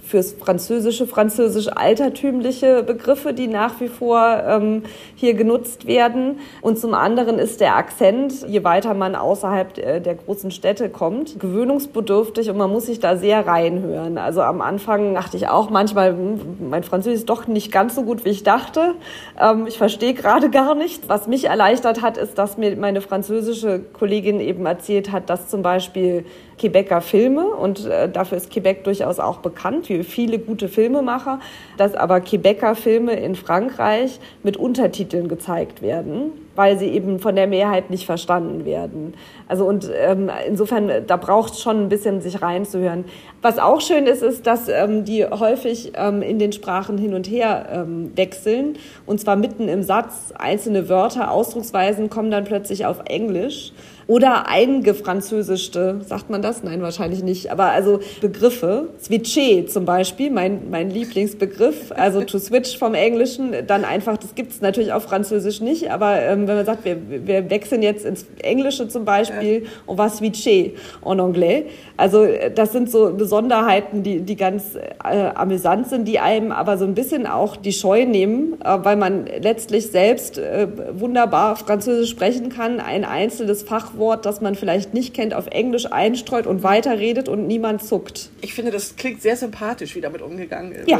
fürs 0.08 0.34
Französische, 0.34 1.06
Französisch 1.06 1.68
altertümliche 1.68 2.82
Begriffe, 2.84 3.34
die 3.34 3.48
nach 3.48 3.80
wie 3.82 3.90
vor 3.90 4.42
ähm, 4.48 4.84
hier 5.16 5.34
genutzt 5.34 5.86
werden. 5.86 6.40
Und 6.62 6.80
zum 6.80 6.94
anderen 6.94 7.40
ist 7.40 7.60
der 7.60 7.76
Akzent, 7.76 8.48
je 8.48 8.64
weiter 8.64 8.94
man 8.94 9.16
außerhalb 9.16 9.78
äh, 9.78 10.00
der 10.00 10.16
großen 10.16 10.52
Städte 10.52 10.90
kommt, 10.90 11.40
gewöhnungsbedürftig 11.40 12.50
und 12.50 12.58
man 12.58 12.72
muss 12.72 12.86
sich 12.86 13.00
da 13.00 13.18
sehr 13.18 13.46
reinhören. 13.46 14.18
Also 14.18 14.42
am 14.42 14.62
Anfang 14.62 15.14
dachte 15.14 15.36
ich 15.36 15.50
auch 15.50 15.70
manchmal, 15.70 16.12
hm, 16.12 16.70
mein 16.70 16.84
Französisch 16.84 17.20
ist 17.20 17.30
doch 17.30 17.48
nicht 17.48 17.72
ganz 17.72 17.96
so 17.96 18.04
gut, 18.04 18.24
wie 18.24 18.30
ich 18.30 18.44
dachte. 18.44 18.96
Ähm, 19.40 19.68
ich 19.68 19.78
verstehe 19.78 20.14
gerade 20.14 20.50
gar 20.50 20.74
nicht. 20.74 21.10
Was 21.10 21.28
mich 21.28 21.46
erleichtert 21.46 22.02
hat, 22.02 22.18
ist, 22.18 22.38
dass 22.38 22.58
mir 22.58 22.76
meine 22.78 23.02
französische 23.02 23.82
Kollegin 23.92 24.40
eben 24.40 24.66
erzählt 24.66 25.12
hat, 25.12 25.30
dass 25.30 25.50
zum 25.50 25.62
Beispiel 25.62 26.26
Quebecer 26.58 27.02
Filme 27.02 27.46
und 27.46 27.86
äh, 27.86 28.10
dafür 28.10 28.38
ist 28.38 28.52
Quebec 28.52 28.84
durchaus 28.84 29.20
auch 29.20 29.38
bekannt, 29.38 29.90
wie 29.90 30.04
viele 30.04 30.40
gute 30.40 30.68
Filmemacher, 30.68 31.40
dass 31.78 31.94
aber 31.96 32.22
Quebecer 32.22 32.76
Filme 32.76 33.14
in 33.14 33.36
Frankreich 33.36 34.20
mit 34.44 34.58
Untertiteln 34.58 35.28
gezeigt 35.28 35.82
werden, 35.82 36.32
weil 36.56 36.80
sie 36.80 36.88
eben 36.88 37.20
von 37.20 37.36
der 37.36 37.48
Mehrheit 37.48 37.90
nicht 37.90 38.06
verstanden 38.06 38.66
werden. 38.66 39.14
Also 39.48 39.66
und 39.66 39.90
ähm, 39.94 40.32
insofern, 40.48 40.92
da 41.06 41.18
braucht 41.18 41.54
es 41.54 41.62
schon 41.62 41.84
ein 41.84 41.90
bisschen 41.90 42.22
sich 42.22 42.42
reinzuhören. 42.42 43.06
Was 43.42 43.60
auch 43.60 43.82
schön 43.82 44.08
ist, 44.08 44.24
ist, 44.24 44.48
dass 44.48 44.68
ähm, 44.68 45.06
die 45.06 45.26
häufig 45.26 45.94
ähm, 45.96 46.22
in 46.22 46.40
den 46.40 46.52
Sprachen 46.52 46.98
hin 46.98 47.14
und 47.14 47.30
her 47.30 47.68
ähm, 47.72 48.12
wechseln 48.16 48.78
und 49.06 49.20
zwar 49.20 49.36
mitten 49.36 49.68
im 49.68 49.84
Satz. 49.84 50.34
Einzelne 50.38 50.90
Wörter, 50.90 51.32
Ausdrucksweisen 51.32 52.10
kommen 52.10 52.32
dann 52.32 52.46
plötzlich 52.46 52.86
auf 52.86 53.02
Englisch 53.06 53.74
oder 54.08 54.48
eingefranzösischte, 54.48 56.00
sagt 56.06 56.30
man 56.30 56.42
das? 56.42 56.64
Nein, 56.64 56.82
wahrscheinlich 56.82 57.24
nicht. 57.24 57.52
Aber 57.52 57.66
also 57.66 58.00
Begriffe, 58.22 58.88
switcher 59.02 59.68
zum 59.68 59.84
Beispiel, 59.84 60.32
mein, 60.32 60.70
mein 60.70 60.90
Lieblingsbegriff, 60.90 61.92
also 61.92 62.22
to 62.22 62.40
switch 62.40 62.78
vom 62.78 62.94
Englischen, 62.94 63.54
dann 63.68 63.84
einfach, 63.84 64.18
das 64.18 64.34
gibt 64.34 64.54
es 64.54 64.62
natürlich 64.62 64.94
auf 64.94 65.04
Französisch 65.04 65.60
nicht, 65.60 65.92
aber 65.92 66.22
ähm, 66.22 66.48
wenn 66.48 66.56
man 66.56 66.66
sagt, 66.66 66.86
wir, 66.86 66.98
wir 67.10 67.50
wechseln 67.50 67.82
jetzt 67.82 68.06
ins 68.06 68.26
Englische 68.42 68.88
zum 68.88 69.04
Beispiel, 69.04 69.64
ja. 69.64 69.70
on 69.88 69.98
va 69.98 70.10
switcher 70.10 70.72
en 71.06 71.20
anglais. 71.20 71.66
Also 71.98 72.24
äh, 72.24 72.50
das 72.50 72.72
sind 72.72 72.90
so 72.90 73.14
Besonderheiten, 73.14 74.04
die, 74.04 74.22
die 74.22 74.38
ganz 74.38 74.76
äh, 74.76 75.32
amüsant 75.36 75.88
sind, 75.88 76.08
die 76.08 76.20
einem 76.20 76.54
aber 76.54 76.78
so 76.78 76.86
ein 76.86 76.94
bisschen 76.94 77.28
auch 77.28 77.58
die 77.58 77.74
Scheu 77.74 78.06
nehmen, 78.06 78.54
äh, 78.64 78.78
weil 78.84 78.96
man 78.96 79.26
letztlich 79.42 79.88
selbst 79.88 80.38
äh, 80.38 80.68
wunderbar 80.94 81.58
Französisch 81.58 82.10
sprechen 82.10 82.50
kann, 82.50 82.80
ein 82.80 83.04
einzelnes 83.04 83.64
Fachwort, 83.98 84.26
das 84.26 84.42
man 84.42 84.56
vielleicht 84.56 84.94
nicht 84.94 85.14
kennt, 85.14 85.34
auf 85.34 85.48
Englisch 85.48 85.92
einstreut 85.92 86.48
und 86.48 86.64
weiterredet 86.64 87.28
und 87.28 87.48
niemand 87.48 87.84
zuckt. 87.84 88.30
Ich 88.42 88.54
finde, 88.54 88.72
das 88.72 88.96
klingt 88.96 89.22
sehr 89.22 89.36
sympathisch, 89.36 89.96
wie 89.96 90.02
damit 90.02 90.22
umgegangen 90.22 90.74
wird. 90.74 90.88
Ja, 90.90 91.00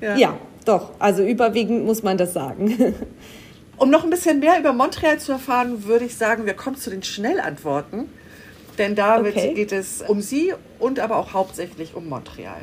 ja. 0.00 0.16
ja 0.16 0.38
doch. 0.64 0.90
Also 0.98 1.24
überwiegend 1.24 1.84
muss 1.84 2.02
man 2.02 2.18
das 2.18 2.32
sagen. 2.32 2.94
Um 3.80 3.90
noch 3.90 4.02
ein 4.02 4.10
bisschen 4.10 4.40
mehr 4.40 4.58
über 4.58 4.72
Montreal 4.72 5.20
zu 5.20 5.30
erfahren, 5.30 5.84
würde 5.84 6.04
ich 6.04 6.16
sagen, 6.16 6.46
wir 6.46 6.54
kommen 6.54 6.74
zu 6.74 6.90
den 6.90 7.04
Schnellantworten. 7.04 8.08
Denn 8.76 8.96
da 8.96 9.20
okay. 9.20 9.54
geht 9.54 9.70
es 9.70 10.02
um 10.02 10.20
Sie 10.20 10.52
und 10.80 10.98
aber 10.98 11.16
auch 11.16 11.32
hauptsächlich 11.32 11.94
um 11.94 12.08
Montreal. 12.08 12.62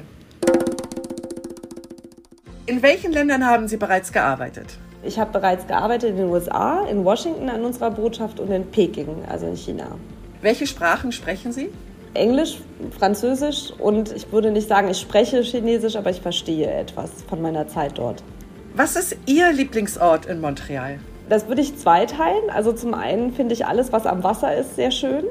In 2.65 2.81
welchen 2.81 3.13
Ländern 3.13 3.45
haben 3.45 3.69
Sie 3.69 3.77
bereits 3.77 4.12
gearbeitet? 4.12 4.77
Ich 5.04 5.20
habe 5.20 5.32
bereits 5.32 5.68
gearbeitet 5.68 6.12
in 6.12 6.18
den 6.18 6.30
USA, 6.30 6.86
in 6.90 7.04
Washington 7.04 7.50
an 7.50 7.64
unserer 7.64 7.92
Botschaft 7.92 8.40
und 8.40 8.50
in 8.52 8.66
Peking, 8.72 9.24
also 9.30 9.46
in 9.46 9.56
China. 9.56 9.88
Welche 10.42 10.68
Sprachen 10.68 11.12
sprechen 11.12 11.52
Sie? 11.52 11.70
Englisch, 12.14 12.60
Französisch 12.98 13.74
und 13.78 14.12
ich 14.12 14.32
würde 14.32 14.52
nicht 14.52 14.68
sagen, 14.68 14.90
ich 14.90 15.00
spreche 15.00 15.42
Chinesisch, 15.42 15.96
aber 15.96 16.10
ich 16.10 16.22
verstehe 16.22 16.72
etwas 16.72 17.12
von 17.28 17.42
meiner 17.42 17.68
Zeit 17.68 17.98
dort. 17.98 18.24
Was 18.74 18.96
ist 18.96 19.18
Ihr 19.25 19.52
Lieblingsort 19.52 20.25
in 20.25 20.42
Montreal? 20.42 21.00
Das 21.30 21.48
würde 21.48 21.62
ich 21.62 21.78
zweiteilen. 21.78 22.50
Also 22.50 22.72
zum 22.74 22.94
einen 22.94 23.34
finde 23.34 23.54
ich 23.54 23.66
alles, 23.66 23.92
was 23.92 24.06
am 24.06 24.24
Wasser 24.24 24.56
ist, 24.56 24.75
sehr 24.75 24.92
schön. 24.92 25.25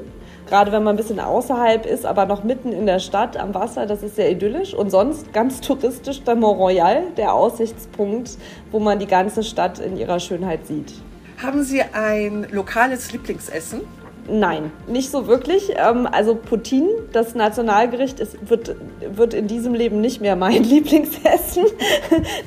Gerade 0.47 0.71
wenn 0.71 0.83
man 0.83 0.93
ein 0.93 0.97
bisschen 0.97 1.19
außerhalb 1.19 1.85
ist, 1.85 2.05
aber 2.05 2.27
noch 2.27 2.43
mitten 2.43 2.71
in 2.71 2.85
der 2.85 2.99
Stadt 2.99 3.35
am 3.35 3.55
Wasser, 3.55 3.87
das 3.87 4.03
ist 4.03 4.15
sehr 4.15 4.29
idyllisch. 4.31 4.73
Und 4.75 4.91
sonst 4.91 5.33
ganz 5.33 5.59
touristisch 5.59 6.23
der 6.23 6.35
Mont 6.35 6.59
Royal, 6.59 7.03
der 7.17 7.33
Aussichtspunkt, 7.33 8.37
wo 8.71 8.79
man 8.79 8.99
die 8.99 9.07
ganze 9.07 9.43
Stadt 9.43 9.79
in 9.79 9.97
ihrer 9.97 10.19
Schönheit 10.19 10.67
sieht. 10.67 10.93
Haben 11.41 11.63
Sie 11.63 11.81
ein 11.81 12.47
lokales 12.51 13.11
Lieblingsessen? 13.11 13.81
Nein, 14.27 14.71
nicht 14.87 15.11
so 15.11 15.27
wirklich. 15.27 15.73
Ähm, 15.75 16.07
also 16.11 16.33
Poutine, 16.35 16.89
das 17.11 17.35
Nationalgericht, 17.35 18.19
ist, 18.19 18.49
wird, 18.49 18.75
wird 19.07 19.35
in 19.35 19.47
diesem 19.47 19.75
Leben 19.75 20.01
nicht 20.01 20.19
mehr 20.19 20.35
mein 20.35 20.63
Lieblingsessen. 20.63 21.65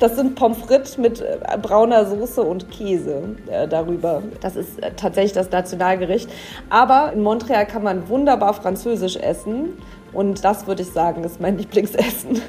Das 0.01 0.17
sind 0.17 0.35
Pommes 0.35 0.59
frites 0.59 0.99
mit 0.99 1.21
äh, 1.21 1.57
brauner 1.61 2.07
Soße 2.07 2.43
und 2.43 2.71
Käse 2.71 3.37
äh, 3.49 3.69
darüber. 3.69 4.23
Das 4.41 4.57
ist 4.57 4.83
äh, 4.83 4.91
tatsächlich 4.97 5.33
das 5.33 5.51
Nationalgericht. 5.53 6.29
Aber 6.69 7.13
in 7.13 7.23
Montreal 7.23 7.67
kann 7.67 7.85
man 7.85 8.09
wunderbar 8.09 8.55
französisch 8.55 9.17
essen. 9.17 9.79
Und 10.13 10.45
das 10.45 10.67
würde 10.67 10.83
ich 10.83 10.91
sagen, 10.91 11.23
ist 11.23 11.41
mein 11.41 11.59
Lieblingsessen. 11.59 12.43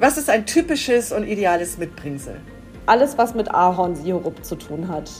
Was 0.00 0.18
ist 0.18 0.28
ein 0.28 0.46
typisches 0.46 1.12
und 1.12 1.24
ideales 1.24 1.78
Mitbringsel? 1.78 2.36
Alles, 2.86 3.16
was 3.18 3.34
mit 3.34 3.54
Ahornsirup 3.54 4.44
zu 4.44 4.56
tun 4.56 4.88
hat. 4.88 5.10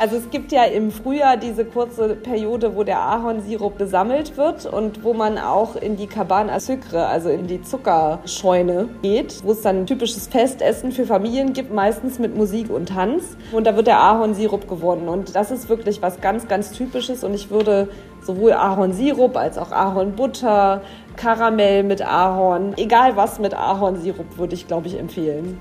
Also 0.00 0.14
es 0.14 0.30
gibt 0.30 0.52
ja 0.52 0.62
im 0.62 0.92
Frühjahr 0.92 1.36
diese 1.36 1.64
kurze 1.64 2.14
Periode, 2.14 2.76
wo 2.76 2.84
der 2.84 3.00
Ahornsirup 3.00 3.78
gesammelt 3.78 4.36
wird 4.36 4.64
und 4.64 5.02
wo 5.02 5.12
man 5.12 5.38
auch 5.38 5.74
in 5.74 5.96
die 5.96 6.06
Cabane 6.06 6.52
à 6.52 6.60
Sucre, 6.60 7.04
also 7.06 7.30
in 7.30 7.48
die 7.48 7.62
Zuckerscheune 7.62 8.88
geht, 9.02 9.40
wo 9.42 9.50
es 9.50 9.62
dann 9.62 9.78
ein 9.78 9.86
typisches 9.86 10.28
Festessen 10.28 10.92
für 10.92 11.04
Familien 11.04 11.52
gibt, 11.52 11.72
meistens 11.72 12.20
mit 12.20 12.36
Musik 12.36 12.70
und 12.70 12.90
Tanz. 12.90 13.36
Und 13.50 13.66
da 13.66 13.74
wird 13.74 13.88
der 13.88 13.98
Ahornsirup 13.98 14.68
gewonnen. 14.68 15.08
Und 15.08 15.34
das 15.34 15.50
ist 15.50 15.68
wirklich 15.68 16.00
was 16.00 16.20
ganz, 16.20 16.46
ganz 16.46 16.70
Typisches. 16.70 17.24
Und 17.24 17.34
ich 17.34 17.50
würde 17.50 17.88
sowohl 18.22 18.52
Ahornsirup 18.52 19.36
als 19.36 19.58
auch 19.58 19.72
Ahornbutter, 19.72 20.80
Karamell 21.16 21.82
mit 21.82 22.02
Ahorn, 22.06 22.74
egal 22.76 23.16
was 23.16 23.40
mit 23.40 23.52
Ahornsirup, 23.52 24.38
würde 24.38 24.54
ich, 24.54 24.68
glaube 24.68 24.86
ich, 24.86 24.96
empfehlen. 24.96 25.58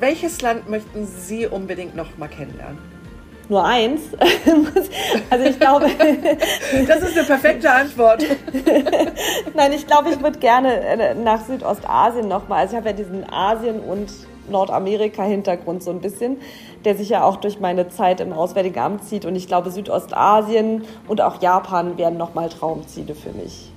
Welches 0.00 0.40
Land 0.40 0.66
möchten 0.70 1.06
Sie 1.06 1.46
unbedingt 1.46 1.94
noch 1.94 2.16
mal 2.16 2.28
kennenlernen? 2.28 2.95
Nur 3.48 3.64
eins. 3.64 4.02
also 5.30 5.44
ich 5.44 5.58
glaube. 5.58 5.86
das 6.86 7.02
ist 7.02 7.16
eine 7.16 7.26
perfekte 7.26 7.70
Antwort. 7.70 8.24
Nein, 9.54 9.72
ich 9.72 9.86
glaube, 9.86 10.10
ich 10.10 10.20
würde 10.20 10.38
gerne 10.38 10.80
äh, 10.80 11.14
nach 11.14 11.44
Südostasien 11.44 12.28
nochmal. 12.28 12.60
Also 12.60 12.72
ich 12.72 12.76
habe 12.78 12.90
ja 12.90 12.96
diesen 12.96 13.28
Asien- 13.30 13.80
und 13.80 14.10
Nordamerika-Hintergrund 14.50 15.82
so 15.82 15.90
ein 15.90 16.00
bisschen, 16.00 16.38
der 16.84 16.96
sich 16.96 17.08
ja 17.08 17.24
auch 17.24 17.36
durch 17.36 17.60
meine 17.60 17.88
Zeit 17.88 18.20
im 18.20 18.32
Auswärtigen 18.32 18.78
Amt 18.78 19.04
zieht. 19.04 19.24
Und 19.24 19.36
ich 19.36 19.48
glaube, 19.48 19.70
Südostasien 19.70 20.84
und 21.08 21.20
auch 21.20 21.40
Japan 21.40 21.98
wären 21.98 22.16
nochmal 22.16 22.48
Traumziele 22.48 23.14
für 23.14 23.32
mich. 23.32 23.72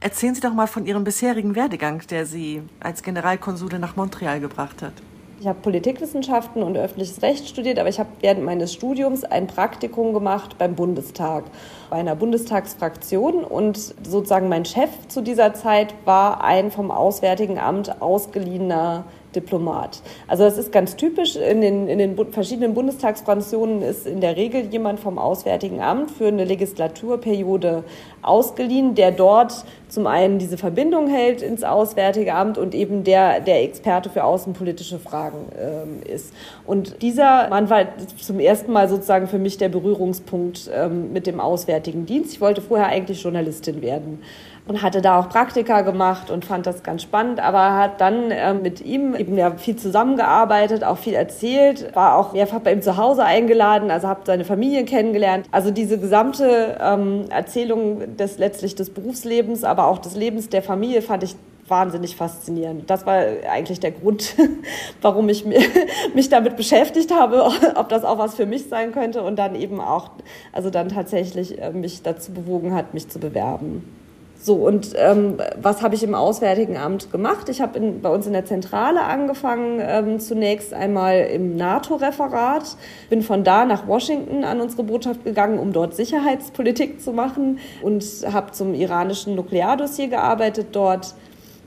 Erzählen 0.00 0.34
Sie 0.34 0.42
doch 0.42 0.52
mal 0.52 0.66
von 0.66 0.84
Ihrem 0.84 1.02
bisherigen 1.02 1.54
Werdegang, 1.54 2.02
der 2.10 2.26
Sie 2.26 2.62
als 2.78 3.02
Generalkonsule 3.02 3.78
nach 3.78 3.96
Montreal 3.96 4.38
gebracht 4.38 4.82
hat. 4.82 4.92
Ich 5.40 5.48
habe 5.48 5.58
Politikwissenschaften 5.60 6.62
und 6.62 6.76
öffentliches 6.76 7.20
Recht 7.22 7.48
studiert, 7.48 7.78
aber 7.78 7.88
ich 7.88 7.98
habe 7.98 8.08
während 8.20 8.44
meines 8.44 8.72
Studiums 8.72 9.24
ein 9.24 9.46
Praktikum 9.46 10.14
gemacht 10.14 10.56
beim 10.58 10.74
Bundestag, 10.74 11.44
bei 11.90 11.96
einer 11.96 12.14
Bundestagsfraktion. 12.14 13.44
Und 13.44 13.76
sozusagen 13.76 14.48
mein 14.48 14.64
Chef 14.64 14.90
zu 15.08 15.22
dieser 15.22 15.52
Zeit 15.52 15.94
war 16.04 16.42
ein 16.44 16.70
vom 16.70 16.90
Auswärtigen 16.90 17.58
Amt 17.58 18.00
ausgeliehener 18.00 19.04
Diplomat. 19.34 20.00
Also 20.28 20.44
das 20.44 20.58
ist 20.58 20.72
ganz 20.72 20.96
typisch. 20.96 21.36
In 21.36 21.60
den, 21.60 21.88
in 21.88 21.98
den 21.98 22.32
verschiedenen 22.32 22.74
Bundestagsfraktionen 22.74 23.82
ist 23.82 24.06
in 24.06 24.20
der 24.20 24.36
Regel 24.36 24.62
jemand 24.70 25.00
vom 25.00 25.18
Auswärtigen 25.18 25.80
Amt 25.80 26.10
für 26.10 26.28
eine 26.28 26.44
Legislaturperiode 26.44 27.84
ausgeliehen, 28.22 28.94
der 28.94 29.12
dort 29.12 29.64
zum 29.88 30.06
einen 30.06 30.38
diese 30.38 30.58
Verbindung 30.58 31.08
hält 31.08 31.40
ins 31.40 31.62
Auswärtige 31.62 32.34
Amt 32.34 32.58
und 32.58 32.74
eben 32.74 33.04
der, 33.04 33.40
der 33.40 33.62
Experte 33.62 34.10
für 34.10 34.24
außenpolitische 34.24 34.98
Fragen 34.98 35.46
ähm, 35.58 36.00
ist. 36.02 36.34
Und 36.66 37.00
dieser 37.02 37.48
Mann 37.48 37.70
war 37.70 37.86
zum 38.20 38.40
ersten 38.40 38.72
Mal 38.72 38.88
sozusagen 38.88 39.28
für 39.28 39.38
mich 39.38 39.56
der 39.56 39.68
Berührungspunkt 39.68 40.70
ähm, 40.74 41.12
mit 41.12 41.26
dem 41.26 41.38
Auswärtigen 41.38 42.06
Dienst. 42.06 42.32
Ich 42.32 42.40
wollte 42.40 42.60
vorher 42.60 42.86
eigentlich 42.88 43.22
Journalistin 43.22 43.82
werden 43.82 44.20
und 44.66 44.82
hatte 44.82 45.02
da 45.02 45.18
auch 45.18 45.28
Praktika 45.28 45.82
gemacht 45.82 46.30
und 46.30 46.44
fand 46.44 46.66
das 46.66 46.82
ganz 46.82 47.02
spannend, 47.02 47.38
aber 47.38 47.76
hat 47.76 48.00
dann 48.00 48.30
äh, 48.30 48.54
mit 48.54 48.80
ihm 48.80 49.14
eben 49.14 49.36
ja 49.36 49.50
viel 49.56 49.76
zusammengearbeitet, 49.76 50.84
auch 50.84 50.96
viel 50.96 51.14
erzählt, 51.14 51.94
war 51.94 52.16
auch 52.16 52.32
mehrfach 52.32 52.60
bei 52.60 52.72
ihm 52.72 52.80
zu 52.80 52.96
Hause 52.96 53.24
eingeladen, 53.24 53.90
also 53.90 54.08
habe 54.08 54.22
seine 54.24 54.44
Familie 54.44 54.84
kennengelernt. 54.84 55.46
Also 55.50 55.70
diese 55.70 55.98
gesamte 55.98 56.78
ähm, 56.80 57.26
Erzählung 57.28 58.16
des 58.16 58.38
letztlich 58.38 58.74
des 58.74 58.90
Berufslebens, 58.90 59.64
aber 59.64 59.86
auch 59.86 59.98
des 59.98 60.16
Lebens 60.16 60.48
der 60.48 60.62
Familie 60.62 61.02
fand 61.02 61.24
ich 61.24 61.36
wahnsinnig 61.68 62.16
faszinierend. 62.16 62.88
Das 62.88 63.06
war 63.06 63.22
eigentlich 63.50 63.80
der 63.80 63.90
Grund, 63.90 64.34
warum 65.02 65.28
ich 65.28 65.44
mich 66.14 66.28
damit 66.30 66.56
beschäftigt 66.56 67.12
habe, 67.12 67.44
ob 67.74 67.90
das 67.90 68.04
auch 68.04 68.16
was 68.16 68.34
für 68.34 68.46
mich 68.46 68.68
sein 68.68 68.92
könnte 68.92 69.22
und 69.22 69.38
dann 69.38 69.54
eben 69.54 69.80
auch, 69.80 70.10
also 70.52 70.70
dann 70.70 70.88
tatsächlich 70.88 71.60
äh, 71.60 71.70
mich 71.70 72.02
dazu 72.02 72.32
bewogen 72.32 72.74
hat, 72.74 72.94
mich 72.94 73.08
zu 73.08 73.18
bewerben. 73.18 74.03
So, 74.44 74.56
und 74.56 74.90
ähm, 74.96 75.38
was 75.56 75.80
habe 75.80 75.94
ich 75.94 76.02
im 76.02 76.14
Auswärtigen 76.14 76.76
Amt 76.76 77.10
gemacht? 77.10 77.48
Ich 77.48 77.62
habe 77.62 77.80
bei 77.80 78.10
uns 78.10 78.26
in 78.26 78.34
der 78.34 78.44
Zentrale 78.44 79.00
angefangen, 79.00 79.80
ähm, 79.80 80.20
zunächst 80.20 80.74
einmal 80.74 81.30
im 81.32 81.56
NATO-Referat, 81.56 82.76
bin 83.08 83.22
von 83.22 83.42
da 83.42 83.64
nach 83.64 83.88
Washington 83.88 84.44
an 84.44 84.60
unsere 84.60 84.82
Botschaft 84.82 85.24
gegangen, 85.24 85.58
um 85.58 85.72
dort 85.72 85.96
Sicherheitspolitik 85.96 87.00
zu 87.00 87.14
machen 87.14 87.58
und 87.80 88.04
habe 88.30 88.52
zum 88.52 88.74
iranischen 88.74 89.34
Nukleardossier 89.34 90.08
gearbeitet 90.08 90.66
dort. 90.72 91.14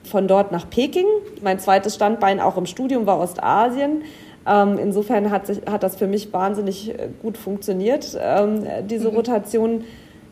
Von 0.03 0.27
dort 0.27 0.51
nach 0.51 0.69
Peking. 0.69 1.07
Mein 1.41 1.57
zweites 1.57 1.95
Standbein 1.95 2.39
auch 2.39 2.57
im 2.57 2.67
Studium 2.67 3.07
war 3.07 3.19
Ostasien. 3.19 4.03
Ähm, 4.47 4.77
insofern 4.77 5.31
hat, 5.31 5.47
sich, 5.47 5.61
hat 5.65 5.81
das 5.81 5.95
für 5.95 6.07
mich 6.07 6.31
wahnsinnig 6.31 6.91
äh, 6.91 7.09
gut 7.23 7.39
funktioniert, 7.39 8.15
ähm, 8.21 8.67
diese 8.87 9.09
mhm. 9.09 9.15
Rotation. 9.15 9.83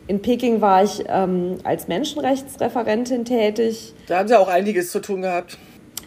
In 0.08 0.22
Peking 0.22 0.60
war 0.60 0.84
ich 0.84 1.04
ähm, 1.08 1.58
als 1.64 1.88
Menschenrechtsreferentin 1.88 3.24
tätig. 3.24 3.92
Da 4.06 4.18
haben 4.18 4.28
Sie 4.28 4.38
auch 4.38 4.48
einiges 4.48 4.92
zu 4.92 5.00
tun 5.00 5.22
gehabt. 5.22 5.58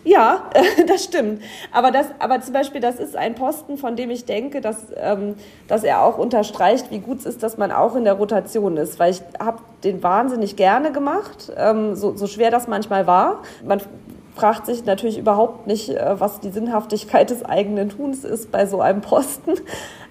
Ja, 0.05 0.49
das 0.87 1.03
stimmt. 1.03 1.41
Aber, 1.71 1.91
das, 1.91 2.07
aber 2.19 2.39
zum 2.41 2.53
Beispiel, 2.53 2.79
das 2.79 2.95
ist 2.99 3.15
ein 3.15 3.35
Posten, 3.35 3.77
von 3.77 3.95
dem 3.95 4.09
ich 4.09 4.25
denke, 4.25 4.61
dass, 4.61 4.87
ähm, 4.95 5.35
dass 5.67 5.83
er 5.83 6.01
auch 6.01 6.17
unterstreicht, 6.17 6.91
wie 6.91 6.99
gut 6.99 7.19
es 7.19 7.25
ist, 7.25 7.43
dass 7.43 7.57
man 7.57 7.71
auch 7.71 7.95
in 7.95 8.05
der 8.05 8.13
Rotation 8.13 8.77
ist. 8.77 8.99
Weil 8.99 9.11
ich 9.11 9.21
habe 9.39 9.59
den 9.83 10.01
wahnsinnig 10.01 10.55
gerne 10.55 10.91
gemacht, 10.91 11.51
ähm, 11.57 11.95
so, 11.95 12.15
so 12.15 12.27
schwer 12.27 12.51
das 12.51 12.67
manchmal 12.67 13.07
war. 13.07 13.43
Man 13.65 13.81
fragt 14.39 14.65
sich 14.65 14.85
natürlich 14.85 15.17
überhaupt 15.17 15.67
nicht, 15.67 15.89
äh, 15.89 16.19
was 16.19 16.39
die 16.39 16.49
Sinnhaftigkeit 16.49 17.29
des 17.29 17.43
eigenen 17.43 17.89
Tuns 17.89 18.23
ist 18.23 18.51
bei 18.51 18.65
so 18.65 18.81
einem 18.81 19.01
Posten. 19.01 19.53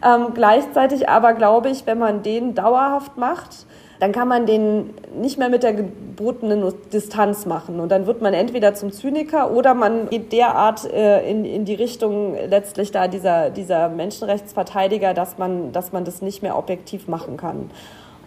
Ähm, 0.00 0.28
gleichzeitig 0.32 1.08
aber 1.08 1.32
glaube 1.32 1.70
ich, 1.70 1.84
wenn 1.84 1.98
man 1.98 2.22
den 2.22 2.54
dauerhaft 2.54 3.16
macht, 3.16 3.66
dann 3.98 4.12
kann 4.12 4.28
man 4.28 4.46
den 4.46 4.94
nicht 5.20 5.38
mehr 5.38 5.48
mit 5.48 5.64
der 5.64 5.72
gebotenen 5.72 6.72
Distanz 6.92 7.46
machen. 7.46 7.80
Und 7.80 7.90
dann 7.90 8.06
wird 8.06 8.22
man 8.22 8.32
entweder 8.32 8.74
zum 8.74 8.92
Zyniker 8.92 9.50
oder 9.50 9.74
man 9.74 10.08
geht 10.08 10.30
derart 10.30 10.84
äh, 10.84 11.28
in, 11.28 11.44
in 11.44 11.64
die 11.64 11.74
Richtung 11.74 12.36
letztlich 12.48 12.92
da 12.92 13.08
dieser, 13.08 13.50
dieser 13.50 13.88
Menschenrechtsverteidiger, 13.88 15.14
dass 15.14 15.36
man, 15.36 15.72
dass 15.72 15.90
man 15.90 16.04
das 16.04 16.22
nicht 16.22 16.44
mehr 16.44 16.56
objektiv 16.56 17.08
machen 17.08 17.36
kann. 17.36 17.68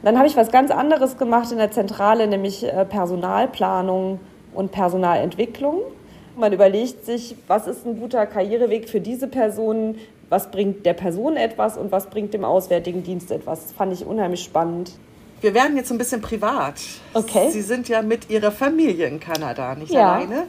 Dann 0.03 0.17
habe 0.17 0.27
ich 0.27 0.35
was 0.35 0.51
ganz 0.51 0.71
anderes 0.71 1.17
gemacht 1.17 1.53
in 1.53 1.57
der 1.57 1.71
Zentrale, 1.71 2.27
nämlich 2.27 2.65
äh, 2.67 2.83
Personalplanung 2.83 4.19
und 4.53 4.71
Personalentwicklung. 4.71 5.81
Man 6.37 6.53
überlegt 6.53 7.05
sich, 7.05 7.35
was 7.47 7.67
ist 7.67 7.85
ein 7.85 7.99
guter 7.99 8.25
Karriereweg 8.25 8.89
für 8.89 9.01
diese 9.01 9.27
Person, 9.27 9.95
was 10.29 10.49
bringt 10.49 10.85
der 10.85 10.93
Person 10.93 11.35
etwas 11.35 11.77
und 11.77 11.91
was 11.91 12.07
bringt 12.09 12.33
dem 12.33 12.45
Auswärtigen 12.45 13.03
Dienst 13.03 13.31
etwas. 13.31 13.63
Das 13.63 13.71
fand 13.73 13.93
ich 13.93 14.05
unheimlich 14.05 14.43
spannend. 14.43 14.93
Wir 15.41 15.53
werden 15.53 15.75
jetzt 15.75 15.91
ein 15.91 15.97
bisschen 15.97 16.21
privat. 16.21 16.75
Okay. 17.13 17.49
Sie 17.49 17.61
sind 17.61 17.89
ja 17.89 18.01
mit 18.01 18.29
Ihrer 18.29 18.51
Familie 18.51 19.07
in 19.07 19.19
Kanada, 19.19 19.75
nicht 19.75 19.91
ja. 19.91 20.13
alleine. 20.13 20.47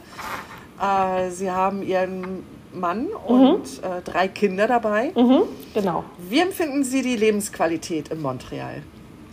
Äh, 0.79 1.31
Sie 1.31 1.51
haben 1.51 1.83
Ihren 1.83 2.43
Mann 2.71 3.07
und 3.07 3.59
mhm. 3.59 3.83
äh, 3.83 4.01
drei 4.03 4.27
Kinder 4.27 4.67
dabei. 4.67 5.11
Mhm, 5.15 5.43
genau. 5.73 6.03
Wie 6.29 6.39
empfinden 6.39 6.83
Sie 6.83 7.01
die 7.01 7.15
Lebensqualität 7.15 8.09
in 8.09 8.21
Montreal? 8.21 8.83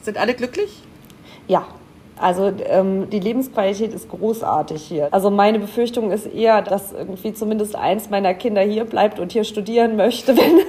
Sind 0.02 0.18
alle 0.18 0.34
glücklich? 0.34 0.82
Ja, 1.46 1.66
also 2.20 2.52
ähm, 2.66 3.08
die 3.08 3.18
Lebensqualität 3.18 3.94
ist 3.94 4.10
großartig 4.10 4.82
hier. 4.82 5.08
Also 5.10 5.30
meine 5.30 5.58
Befürchtung 5.58 6.10
ist 6.10 6.26
eher, 6.26 6.60
dass 6.60 6.92
irgendwie 6.92 7.32
zumindest 7.32 7.74
eins 7.76 8.10
meiner 8.10 8.34
Kinder 8.34 8.60
hier 8.60 8.84
bleibt 8.84 9.18
und 9.18 9.32
hier 9.32 9.44
studieren 9.44 9.96
möchte, 9.96 10.36
wenn, 10.36 10.60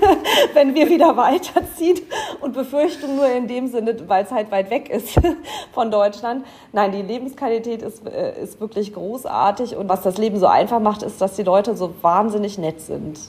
wenn 0.54 0.76
wir 0.76 0.90
wieder 0.90 1.18
weiterziehen. 1.18 2.00
Und 2.40 2.54
Befürchtung 2.54 3.18
nur 3.18 3.28
in 3.30 3.48
dem 3.48 3.68
Sinne, 3.68 3.96
weil 4.08 4.24
es 4.24 4.32
halt 4.32 4.50
weit 4.52 4.70
weg 4.70 4.90
ist 4.90 5.20
von 5.74 5.92
Deutschland. 5.92 6.46
Nein, 6.72 6.94
die 6.94 7.02
Lebensqualität 7.02 7.82
ist, 7.82 8.08
äh, 8.08 8.42
ist 8.42 8.62
wirklich 8.62 8.94
großartig. 8.94 9.76
Und 9.76 9.90
was 9.90 10.02
das 10.02 10.18
Leben 10.18 10.40
so 10.40 10.48
einfach 10.48 10.80
macht, 10.80 11.04
ist, 11.04 11.20
dass 11.20 11.36
die 11.36 11.44
Leute 11.44 11.76
so 11.76 11.94
wahnsinnig 12.02 12.58
nett 12.58 12.80
sind. 12.80 13.20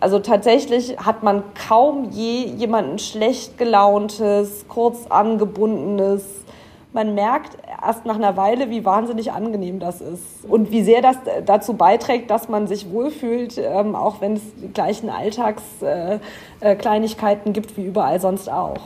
Also 0.00 0.18
tatsächlich 0.18 0.96
hat 0.98 1.22
man 1.22 1.42
kaum 1.68 2.08
je 2.10 2.46
jemanden 2.46 2.98
schlecht 2.98 3.58
gelauntes, 3.58 4.64
kurz 4.66 5.06
angebundenes, 5.10 6.24
man 6.92 7.14
merkt 7.14 7.56
erst 7.82 8.04
nach 8.04 8.16
einer 8.16 8.36
Weile, 8.36 8.68
wie 8.70 8.84
wahnsinnig 8.84 9.30
angenehm 9.32 9.78
das 9.78 10.00
ist 10.00 10.44
und 10.48 10.72
wie 10.72 10.82
sehr 10.82 11.02
das 11.02 11.18
dazu 11.46 11.74
beiträgt, 11.74 12.28
dass 12.30 12.48
man 12.48 12.66
sich 12.66 12.90
wohlfühlt, 12.90 13.58
ähm, 13.58 13.94
auch 13.94 14.20
wenn 14.20 14.32
es 14.34 14.42
die 14.60 14.72
gleichen 14.72 15.08
Alltagskleinigkeiten 15.08 17.46
äh, 17.46 17.50
äh, 17.50 17.52
gibt 17.52 17.76
wie 17.76 17.84
überall 17.84 18.20
sonst 18.20 18.50
auch. 18.50 18.80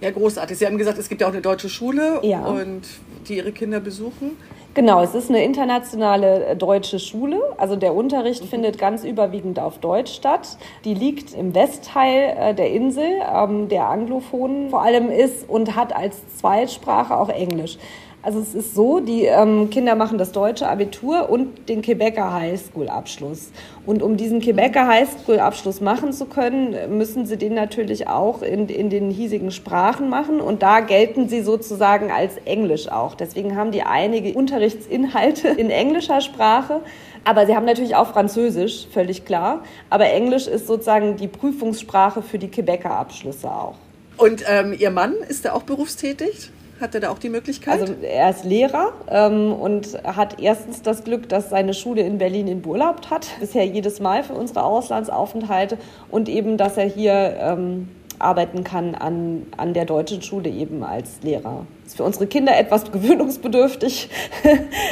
Ja, 0.00 0.10
großartig. 0.10 0.58
Sie 0.58 0.66
haben 0.66 0.76
gesagt, 0.76 0.98
es 0.98 1.08
gibt 1.08 1.20
ja 1.20 1.28
auch 1.28 1.32
eine 1.32 1.40
deutsche 1.40 1.68
Schule 1.68 2.18
ja. 2.22 2.44
und 2.44 2.82
die 3.28 3.36
ihre 3.36 3.52
Kinder 3.52 3.78
besuchen. 3.80 4.32
Genau, 4.74 5.02
es 5.02 5.14
ist 5.14 5.30
eine 5.30 5.44
internationale 5.44 6.46
äh, 6.46 6.56
deutsche 6.56 6.98
Schule. 6.98 7.40
Also 7.58 7.76
der 7.76 7.94
Unterricht 7.94 8.42
mhm. 8.42 8.48
findet 8.48 8.76
ganz 8.76 9.04
überwiegend 9.04 9.60
auf 9.60 9.78
Deutsch 9.78 10.12
statt. 10.12 10.58
Die 10.84 10.94
liegt 10.94 11.32
im 11.32 11.54
Westteil 11.54 12.36
äh, 12.36 12.54
der 12.54 12.72
Insel, 12.72 13.06
ähm, 13.32 13.68
der 13.68 13.88
Anglophonen 13.88 14.70
vor 14.70 14.82
allem 14.82 15.10
ist 15.10 15.48
und 15.48 15.76
hat 15.76 15.94
als 15.94 16.16
Zweitsprache 16.38 17.16
auch 17.16 17.28
Englisch. 17.28 17.78
Also 18.24 18.40
es 18.40 18.54
ist 18.54 18.74
so, 18.74 19.00
die 19.00 19.24
ähm, 19.24 19.68
Kinder 19.68 19.94
machen 19.96 20.16
das 20.16 20.32
deutsche 20.32 20.66
Abitur 20.66 21.28
und 21.28 21.68
den 21.68 21.82
Quebecer 21.82 22.32
High 22.32 22.58
School 22.58 22.88
Abschluss. 22.88 23.50
Und 23.84 24.02
um 24.02 24.16
diesen 24.16 24.40
Quebecer 24.40 24.88
High 24.88 25.06
School 25.10 25.38
Abschluss 25.40 25.82
machen 25.82 26.10
zu 26.14 26.24
können, 26.24 26.96
müssen 26.96 27.26
sie 27.26 27.36
den 27.36 27.52
natürlich 27.52 28.08
auch 28.08 28.40
in, 28.40 28.68
in 28.70 28.88
den 28.88 29.10
hiesigen 29.10 29.50
Sprachen 29.50 30.08
machen. 30.08 30.40
Und 30.40 30.62
da 30.62 30.80
gelten 30.80 31.28
sie 31.28 31.42
sozusagen 31.42 32.10
als 32.10 32.38
Englisch 32.46 32.88
auch. 32.88 33.14
Deswegen 33.14 33.56
haben 33.56 33.72
die 33.72 33.82
einige 33.82 34.32
Unterrichtsinhalte 34.32 35.48
in 35.48 35.68
englischer 35.68 36.22
Sprache. 36.22 36.80
Aber 37.24 37.44
sie 37.44 37.54
haben 37.54 37.66
natürlich 37.66 37.94
auch 37.94 38.10
Französisch, 38.12 38.86
völlig 38.90 39.26
klar. 39.26 39.64
Aber 39.90 40.06
Englisch 40.06 40.46
ist 40.46 40.66
sozusagen 40.66 41.18
die 41.18 41.28
Prüfungssprache 41.28 42.22
für 42.22 42.38
die 42.38 42.48
Quebecer 42.48 42.90
Abschlüsse 42.90 43.50
auch. 43.50 43.74
Und 44.16 44.44
ähm, 44.48 44.74
Ihr 44.78 44.90
Mann, 44.90 45.12
ist 45.28 45.44
er 45.44 45.54
auch 45.54 45.64
berufstätig? 45.64 46.50
Hat 46.84 46.94
er 46.94 47.00
da 47.00 47.10
auch 47.10 47.18
die 47.18 47.30
Möglichkeit? 47.30 47.80
Also 47.80 47.94
er 48.02 48.28
ist 48.28 48.44
Lehrer 48.44 48.92
ähm, 49.08 49.54
und 49.54 49.98
hat 50.04 50.38
erstens 50.38 50.82
das 50.82 51.02
Glück, 51.02 51.30
dass 51.30 51.48
seine 51.48 51.72
Schule 51.72 52.02
in 52.02 52.18
Berlin 52.18 52.46
ihn 52.46 52.60
beurlaubt 52.60 53.08
hat, 53.08 53.26
bisher 53.40 53.64
jedes 53.64 54.00
Mal 54.00 54.22
für 54.22 54.34
unsere 54.34 54.64
Auslandsaufenthalte 54.64 55.78
und 56.10 56.28
eben, 56.28 56.58
dass 56.58 56.76
er 56.76 56.84
hier 56.84 57.38
ähm, 57.40 57.88
arbeiten 58.18 58.64
kann 58.64 58.94
an, 58.94 59.46
an 59.56 59.72
der 59.72 59.86
deutschen 59.86 60.20
Schule 60.20 60.50
eben 60.50 60.84
als 60.84 61.22
Lehrer. 61.22 61.64
Das 61.84 61.92
ist 61.92 61.96
für 61.98 62.04
unsere 62.04 62.26
Kinder 62.26 62.56
etwas 62.56 62.90
gewöhnungsbedürftig. 62.92 64.08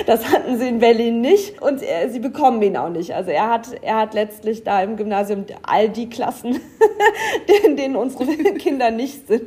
Das 0.07 0.31
hatten 0.31 0.59
sie 0.59 0.69
in 0.69 0.79
Berlin 0.79 1.23
nicht 1.23 1.63
und 1.63 1.83
er, 1.83 2.11
sie 2.11 2.19
bekommen 2.19 2.61
ihn 2.61 2.77
auch 2.77 2.91
nicht. 2.91 3.15
Also 3.15 3.31
er 3.31 3.49
hat, 3.49 3.69
er 3.81 3.97
hat 3.97 4.13
letztlich 4.13 4.63
da 4.63 4.83
im 4.83 4.97
Gymnasium 4.97 5.47
all 5.63 5.89
die 5.89 6.11
Klassen, 6.11 6.61
in 7.65 7.77
denen 7.77 7.97
unsere 7.97 8.27
Kinder 8.59 8.91
nicht 8.91 9.27
sind. 9.27 9.43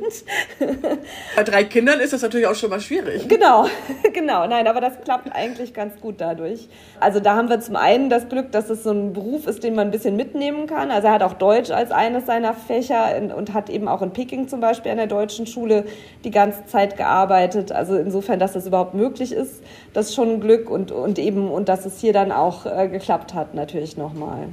Bei 1.36 1.44
drei 1.44 1.62
Kindern 1.64 2.00
ist 2.00 2.12
das 2.12 2.22
natürlich 2.22 2.48
auch 2.48 2.56
schon 2.56 2.70
mal 2.70 2.80
schwierig. 2.80 3.28
Genau, 3.28 3.66
genau. 4.12 4.46
Nein, 4.48 4.66
aber 4.66 4.80
das 4.80 5.00
klappt 5.04 5.32
eigentlich 5.32 5.72
ganz 5.72 6.00
gut 6.00 6.16
dadurch. 6.18 6.68
Also 6.98 7.20
da 7.20 7.36
haben 7.36 7.48
wir 7.48 7.60
zum 7.60 7.76
einen 7.76 8.10
das 8.10 8.28
Glück, 8.28 8.50
dass 8.50 8.70
es 8.70 8.82
so 8.82 8.90
ein 8.90 9.12
Beruf 9.12 9.46
ist, 9.46 9.62
den 9.62 9.76
man 9.76 9.88
ein 9.88 9.90
bisschen 9.92 10.16
mitnehmen 10.16 10.66
kann. 10.66 10.90
Also 10.90 11.06
er 11.06 11.14
hat 11.14 11.22
auch 11.22 11.34
Deutsch 11.34 11.70
als 11.70 11.92
eines 11.92 12.26
seiner 12.26 12.54
Fächer 12.54 13.20
und 13.36 13.54
hat 13.54 13.70
eben 13.70 13.86
auch 13.86 14.02
in 14.02 14.10
Peking 14.10 14.48
zum 14.48 14.58
Beispiel 14.58 14.90
an 14.90 14.98
der 14.98 15.06
deutschen 15.06 15.46
Schule 15.46 15.84
die 16.24 16.32
ganze 16.32 16.66
Zeit 16.66 16.96
gearbeitet. 16.96 17.35
Also 17.72 17.96
insofern, 17.96 18.38
dass 18.38 18.52
das 18.52 18.66
überhaupt 18.66 18.94
möglich 18.94 19.32
ist, 19.32 19.62
das 19.92 20.08
ist 20.08 20.14
schon 20.14 20.30
ein 20.30 20.40
Glück 20.40 20.70
und, 20.70 20.92
und 20.92 21.18
eben, 21.18 21.48
und 21.50 21.68
dass 21.68 21.86
es 21.86 22.00
hier 22.00 22.12
dann 22.12 22.32
auch 22.32 22.66
äh, 22.66 22.88
geklappt 22.88 23.34
hat, 23.34 23.54
natürlich 23.54 23.96
nochmal. 23.96 24.48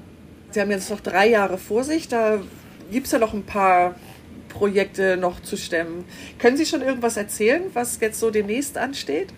Sie 0.51 0.61
haben 0.61 0.71
jetzt 0.71 0.89
noch 0.89 1.01
drei 1.01 1.29
Jahre 1.29 1.57
vor 1.57 1.83
sich, 1.83 2.07
da 2.07 2.39
gibt 2.91 3.07
es 3.07 3.11
ja 3.11 3.19
noch 3.19 3.33
ein 3.33 3.43
paar 3.43 3.95
Projekte 4.49 5.17
noch 5.17 5.41
zu 5.41 5.57
stemmen. 5.57 6.05
Können 6.37 6.57
Sie 6.57 6.65
schon 6.65 6.81
irgendwas 6.81 7.17
erzählen, 7.17 7.63
was 7.73 7.99
jetzt 7.99 8.19
so 8.19 8.29
demnächst 8.29 8.77
ansteht? 8.77 9.33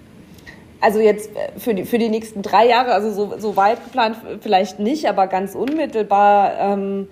Also 0.82 1.00
jetzt 1.00 1.30
äh, 1.36 1.60
für 1.60 1.74
die, 1.74 1.86
für 1.86 1.98
die 1.98 2.10
nächsten 2.10 2.42
drei 2.42 2.68
Jahre, 2.68 2.92
also 2.92 3.12
so, 3.12 3.40
so 3.40 3.56
weit 3.56 3.84
geplant 3.84 4.18
vielleicht 4.42 4.80
nicht, 4.80 5.08
aber 5.08 5.28
ganz 5.28 5.56
unmittelbar 5.56 6.54
ähm, 6.60 7.08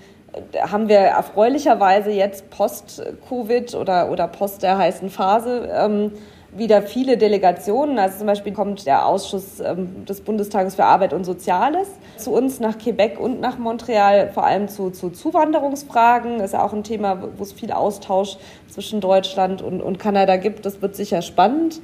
haben 0.60 0.90
wir 0.90 0.98
erfreulicherweise 0.98 2.12
jetzt 2.12 2.50
post-Covid 2.50 3.76
oder, 3.76 4.10
oder 4.12 4.28
post 4.28 4.64
der 4.64 4.78
heißen 4.78 5.10
Phase 5.10 5.70
ähm, 5.72 6.12
wieder 6.56 6.82
viele 6.82 7.18
Delegationen. 7.18 8.00
Also 8.00 8.20
zum 8.20 8.28
Beispiel 8.28 8.54
kommt 8.54 8.86
der 8.86 9.06
Ausschuss 9.06 9.60
ähm, 9.60 10.06
des 10.06 10.22
Bundestages 10.22 10.76
für 10.76 10.86
Arbeit 10.86 11.14
und 11.14 11.24
Soziales 11.24 11.88
zu 12.18 12.32
uns 12.32 12.60
nach 12.60 12.78
Quebec 12.78 13.20
und 13.20 13.42
nach 13.42 13.58
Montreal, 13.58 14.32
vor 14.32 14.46
allem 14.46 14.68
zu, 14.68 14.92
zu 14.92 15.10
Zuwanderungsfragen. 15.10 16.40
Ist 16.40 16.54
ja 16.54 16.64
auch 16.64 16.74
ein 16.74 16.84
Thema, 16.84 17.30
wo 17.38 17.44
es 17.44 17.54
viel 17.54 17.72
Austausch 17.72 18.38
zwischen 18.68 19.02
Deutschland 19.02 19.62
und, 19.62 19.82
und 19.82 20.00
Kanada 20.00 20.38
gibt. 20.38 20.66
Das 20.66 20.82
wird 20.82 20.96
sicher 20.96 21.22
spannend. 21.22 21.82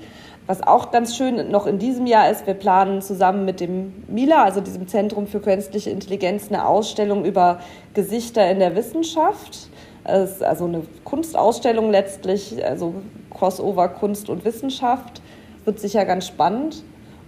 Was 0.50 0.66
auch 0.66 0.90
ganz 0.90 1.16
schön 1.16 1.52
noch 1.52 1.68
in 1.68 1.78
diesem 1.78 2.08
Jahr 2.08 2.32
ist, 2.32 2.48
wir 2.48 2.56
planen 2.56 3.04
zusammen 3.04 3.46
mit 3.46 3.60
dem 3.60 3.94
MILA, 4.08 4.46
also 4.46 4.62
diesem 4.62 4.88
Zentrum 4.88 5.28
für 5.28 5.40
künstliche 5.40 5.92
Intelligenz, 5.92 6.48
eine 6.48 6.66
Ausstellung 6.66 7.24
über 7.24 7.60
Gesichter 7.94 8.50
in 8.50 8.58
der 8.58 8.76
Wissenschaft. 8.76 9.70
Es 10.06 10.32
ist 10.32 10.44
also 10.44 10.66
eine 10.66 10.82
Kunstausstellung 11.04 11.92
letztlich, 11.92 12.66
also 12.66 12.96
Crossover 13.30 13.90
Kunst 13.90 14.28
und 14.28 14.44
Wissenschaft. 14.44 15.22
Wird 15.66 15.80
sicher 15.80 16.04
ganz 16.06 16.26
spannend. 16.26 16.82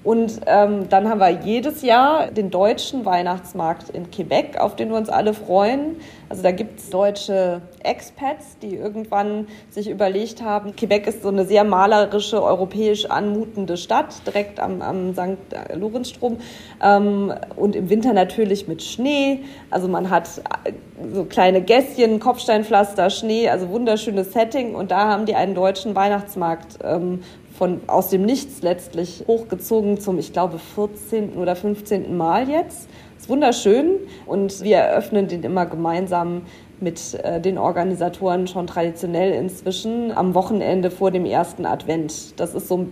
Und 0.04 0.42
ähm, 0.48 0.90
dann 0.90 1.10
haben 1.10 1.20
wir 1.20 1.30
jedes 1.30 1.84
Jahr 1.84 2.32
den 2.32 2.50
deutschen 2.50 3.06
Weihnachtsmarkt 3.06 3.90
in 3.92 4.10
Quebec, 4.10 4.58
auf 4.60 4.76
den 4.76 4.90
wir 4.90 4.98
uns 4.98 5.10
alle 5.10 5.36
freuen. 5.36 5.98
Also 6.28 6.42
da 6.42 6.52
gibt 6.52 6.80
es 6.80 6.90
deutsche 6.90 7.62
Expats, 7.84 8.58
die 8.60 8.76
irgendwann 8.76 9.48
sich 9.70 9.90
überlegt 9.90 10.42
haben, 10.42 10.76
Quebec 10.76 11.06
ist 11.06 11.22
so 11.22 11.28
eine 11.28 11.46
sehr 11.46 11.64
malerische, 11.64 12.42
europäisch 12.42 13.06
anmutende 13.06 13.78
Stadt, 13.78 14.26
direkt 14.26 14.60
am, 14.60 14.82
am 14.82 15.14
St. 15.14 15.38
Lorenzstrom. 15.76 16.38
Ähm, 16.82 17.34
und 17.56 17.76
im 17.76 17.90
Winter 17.90 18.14
natürlich 18.14 18.68
mit 18.68 18.82
Schnee. 18.82 19.42
Also 19.70 19.88
man 19.88 20.10
hat 20.10 20.30
äh, 20.64 20.72
so 21.14 21.26
kleine 21.26 21.62
Gässchen, 21.62 22.20
Kopfsteinpflaster, 22.20 23.10
Schnee, 23.12 23.50
also 23.50 23.70
wunderschönes 23.70 24.34
Setting. 24.34 24.74
Und 24.74 24.90
da 24.90 25.10
haben 25.10 25.28
die 25.28 25.36
einen 25.36 25.54
deutschen 25.54 25.96
Weihnachtsmarkt 25.96 26.80
ähm, 26.84 27.22
von, 27.62 27.80
aus 27.86 28.10
dem 28.10 28.24
Nichts 28.24 28.64
letztlich 28.64 29.24
hochgezogen 29.28 30.00
zum, 30.00 30.18
ich 30.18 30.34
glaube, 30.34 30.58
14. 30.58 31.34
oder 31.34 31.56
15. 31.56 32.18
Mal 32.18 32.50
jetzt. 32.50 32.90
Ist 33.20 33.30
wunderschön 33.30 34.00
und 34.26 34.64
wir 34.64 34.78
eröffnen 34.78 35.28
den 35.28 35.44
immer 35.44 35.68
gemeinsam 35.68 36.42
mit 36.80 37.14
äh, 37.24 37.40
den 37.40 37.60
Organisatoren 37.60 38.48
schon 38.48 38.66
traditionell 38.66 39.34
inzwischen 39.34 40.12
am 40.12 40.34
Wochenende 40.34 40.90
vor 40.90 41.12
dem 41.12 41.24
ersten 41.24 41.68
Advent. 41.68 42.40
Das 42.40 42.56
ist 42.56 42.68
so, 42.68 42.88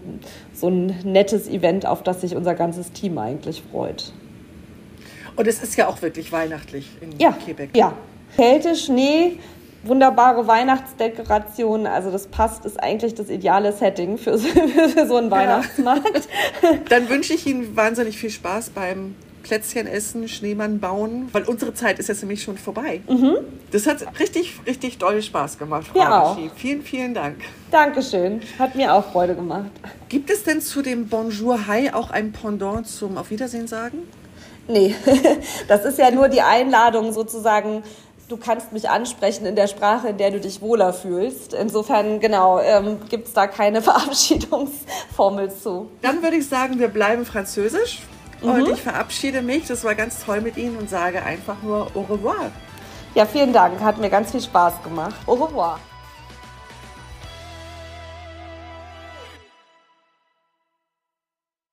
so 0.54 0.68
ein 0.68 0.96
nettes 1.04 1.50
Event, 1.50 1.88
auf 1.88 2.04
das 2.04 2.22
sich 2.22 2.36
unser 2.36 2.54
ganzes 2.54 2.92
Team 2.92 3.18
eigentlich 3.18 3.64
freut. 3.72 4.14
Und 5.36 5.48
es 5.48 5.64
ist 5.64 5.78
ja 5.78 5.88
auch 5.88 6.00
wirklich 6.04 6.32
weihnachtlich 6.32 6.92
in 7.02 7.18
ja, 7.18 7.32
Quebec. 7.32 7.76
Ja, 7.76 7.94
Kälte, 8.36 8.76
Schnee, 8.76 9.40
wunderbare 9.84 10.48
Weihnachtsdekorationen. 10.48 11.88
Also 11.88 12.12
das 12.12 12.28
passt, 12.28 12.66
ist 12.66 12.82
eigentlich 12.82 13.16
das 13.16 13.30
ideale 13.30 13.74
Setting 13.74 14.18
für, 14.18 14.38
für 14.90 15.08
so 15.08 15.16
einen 15.16 15.32
Weihnachtsmarkt. 15.32 16.28
Ja. 16.62 16.74
Dann 16.90 17.10
wünsche 17.10 17.34
ich 17.34 17.46
Ihnen 17.48 17.76
wahnsinnig 17.76 18.18
viel 18.18 18.30
Spaß 18.30 18.72
beim 18.72 19.16
Plätzchen 19.44 19.88
essen, 19.88 20.28
Schneemann 20.28 20.80
bauen, 20.80 21.30
weil 21.32 21.44
unsere 21.44 21.74
Zeit 21.74 21.98
ist 21.98 22.08
jetzt 22.08 22.22
nämlich 22.22 22.44
schon 22.44 22.58
vorbei. 22.58 23.02
Mhm. 23.08 23.38
Das 23.72 23.88
hat 23.88 24.20
richtig, 24.20 24.60
richtig 24.68 24.98
doll 24.98 25.22
Spaß 25.22 25.58
gemacht, 25.58 25.88
Frau 25.88 26.00
ja 26.00 26.22
auch. 26.22 26.38
Vielen, 26.56 26.84
vielen 26.84 27.14
Dank. 27.14 27.38
Dankeschön. 27.72 28.42
Hat 28.60 28.76
mir 28.76 28.94
auch 28.94 29.12
Freude 29.12 29.36
gemacht. 29.36 29.72
Gibt 30.10 30.30
es 30.30 30.44
denn 30.44 30.62
zu 30.62 30.82
dem 30.82 31.08
Bonjour 31.08 31.68
Hi 31.68 31.90
auch 31.92 32.12
ein 32.12 32.32
Pendant 32.32 32.88
zum 32.88 33.18
Auf 33.18 33.32
Wiedersehen 33.32 33.68
sagen? 33.68 34.00
Nee, 34.68 34.94
das 35.68 35.84
ist 35.84 35.98
ja 35.98 36.12
nur 36.12 36.28
die 36.28 36.42
Einladung 36.42 37.12
sozusagen 37.12 37.82
du 38.30 38.38
kannst 38.38 38.72
mich 38.72 38.90
ansprechen 38.90 39.46
in 39.46 39.56
der 39.56 39.68
Sprache, 39.68 40.10
in 40.10 40.18
der 40.18 40.32
du 40.32 40.40
dich 40.40 40.62
wohler 40.62 40.94
fühlst. 40.94 41.54
Insofern, 41.54 42.20
genau, 42.20 42.60
ähm, 42.60 43.00
gibt 43.10 43.28
es 43.28 43.34
da 43.34 43.48
keine 43.48 43.82
Verabschiedungsformel 43.82 45.52
zu. 45.52 45.90
Dann 46.02 46.24
würde 46.24 46.38
ich 46.38 46.48
sagen, 46.48 46.80
wir 46.80 46.88
bleiben 46.88 47.26
französisch. 47.26 48.00
Mhm. 48.42 48.50
Und 48.50 48.70
ich 48.70 48.82
verabschiede 48.82 49.42
mich. 49.42 49.68
Das 49.68 49.84
war 49.84 49.96
ganz 49.96 50.24
toll 50.24 50.42
mit 50.42 50.56
Ihnen 50.56 50.78
und 50.78 50.90
sage 50.90 51.22
einfach 51.24 51.62
nur 51.62 51.88
au 51.94 52.02
revoir. 52.02 52.52
Ja, 53.16 53.26
vielen 53.26 53.52
Dank. 53.52 53.82
Hat 53.82 53.98
mir 53.98 54.10
ganz 54.10 54.32
viel 54.32 54.42
Spaß 54.42 54.84
gemacht. 54.84 55.16
Au 55.26 55.34
revoir. 55.34 55.80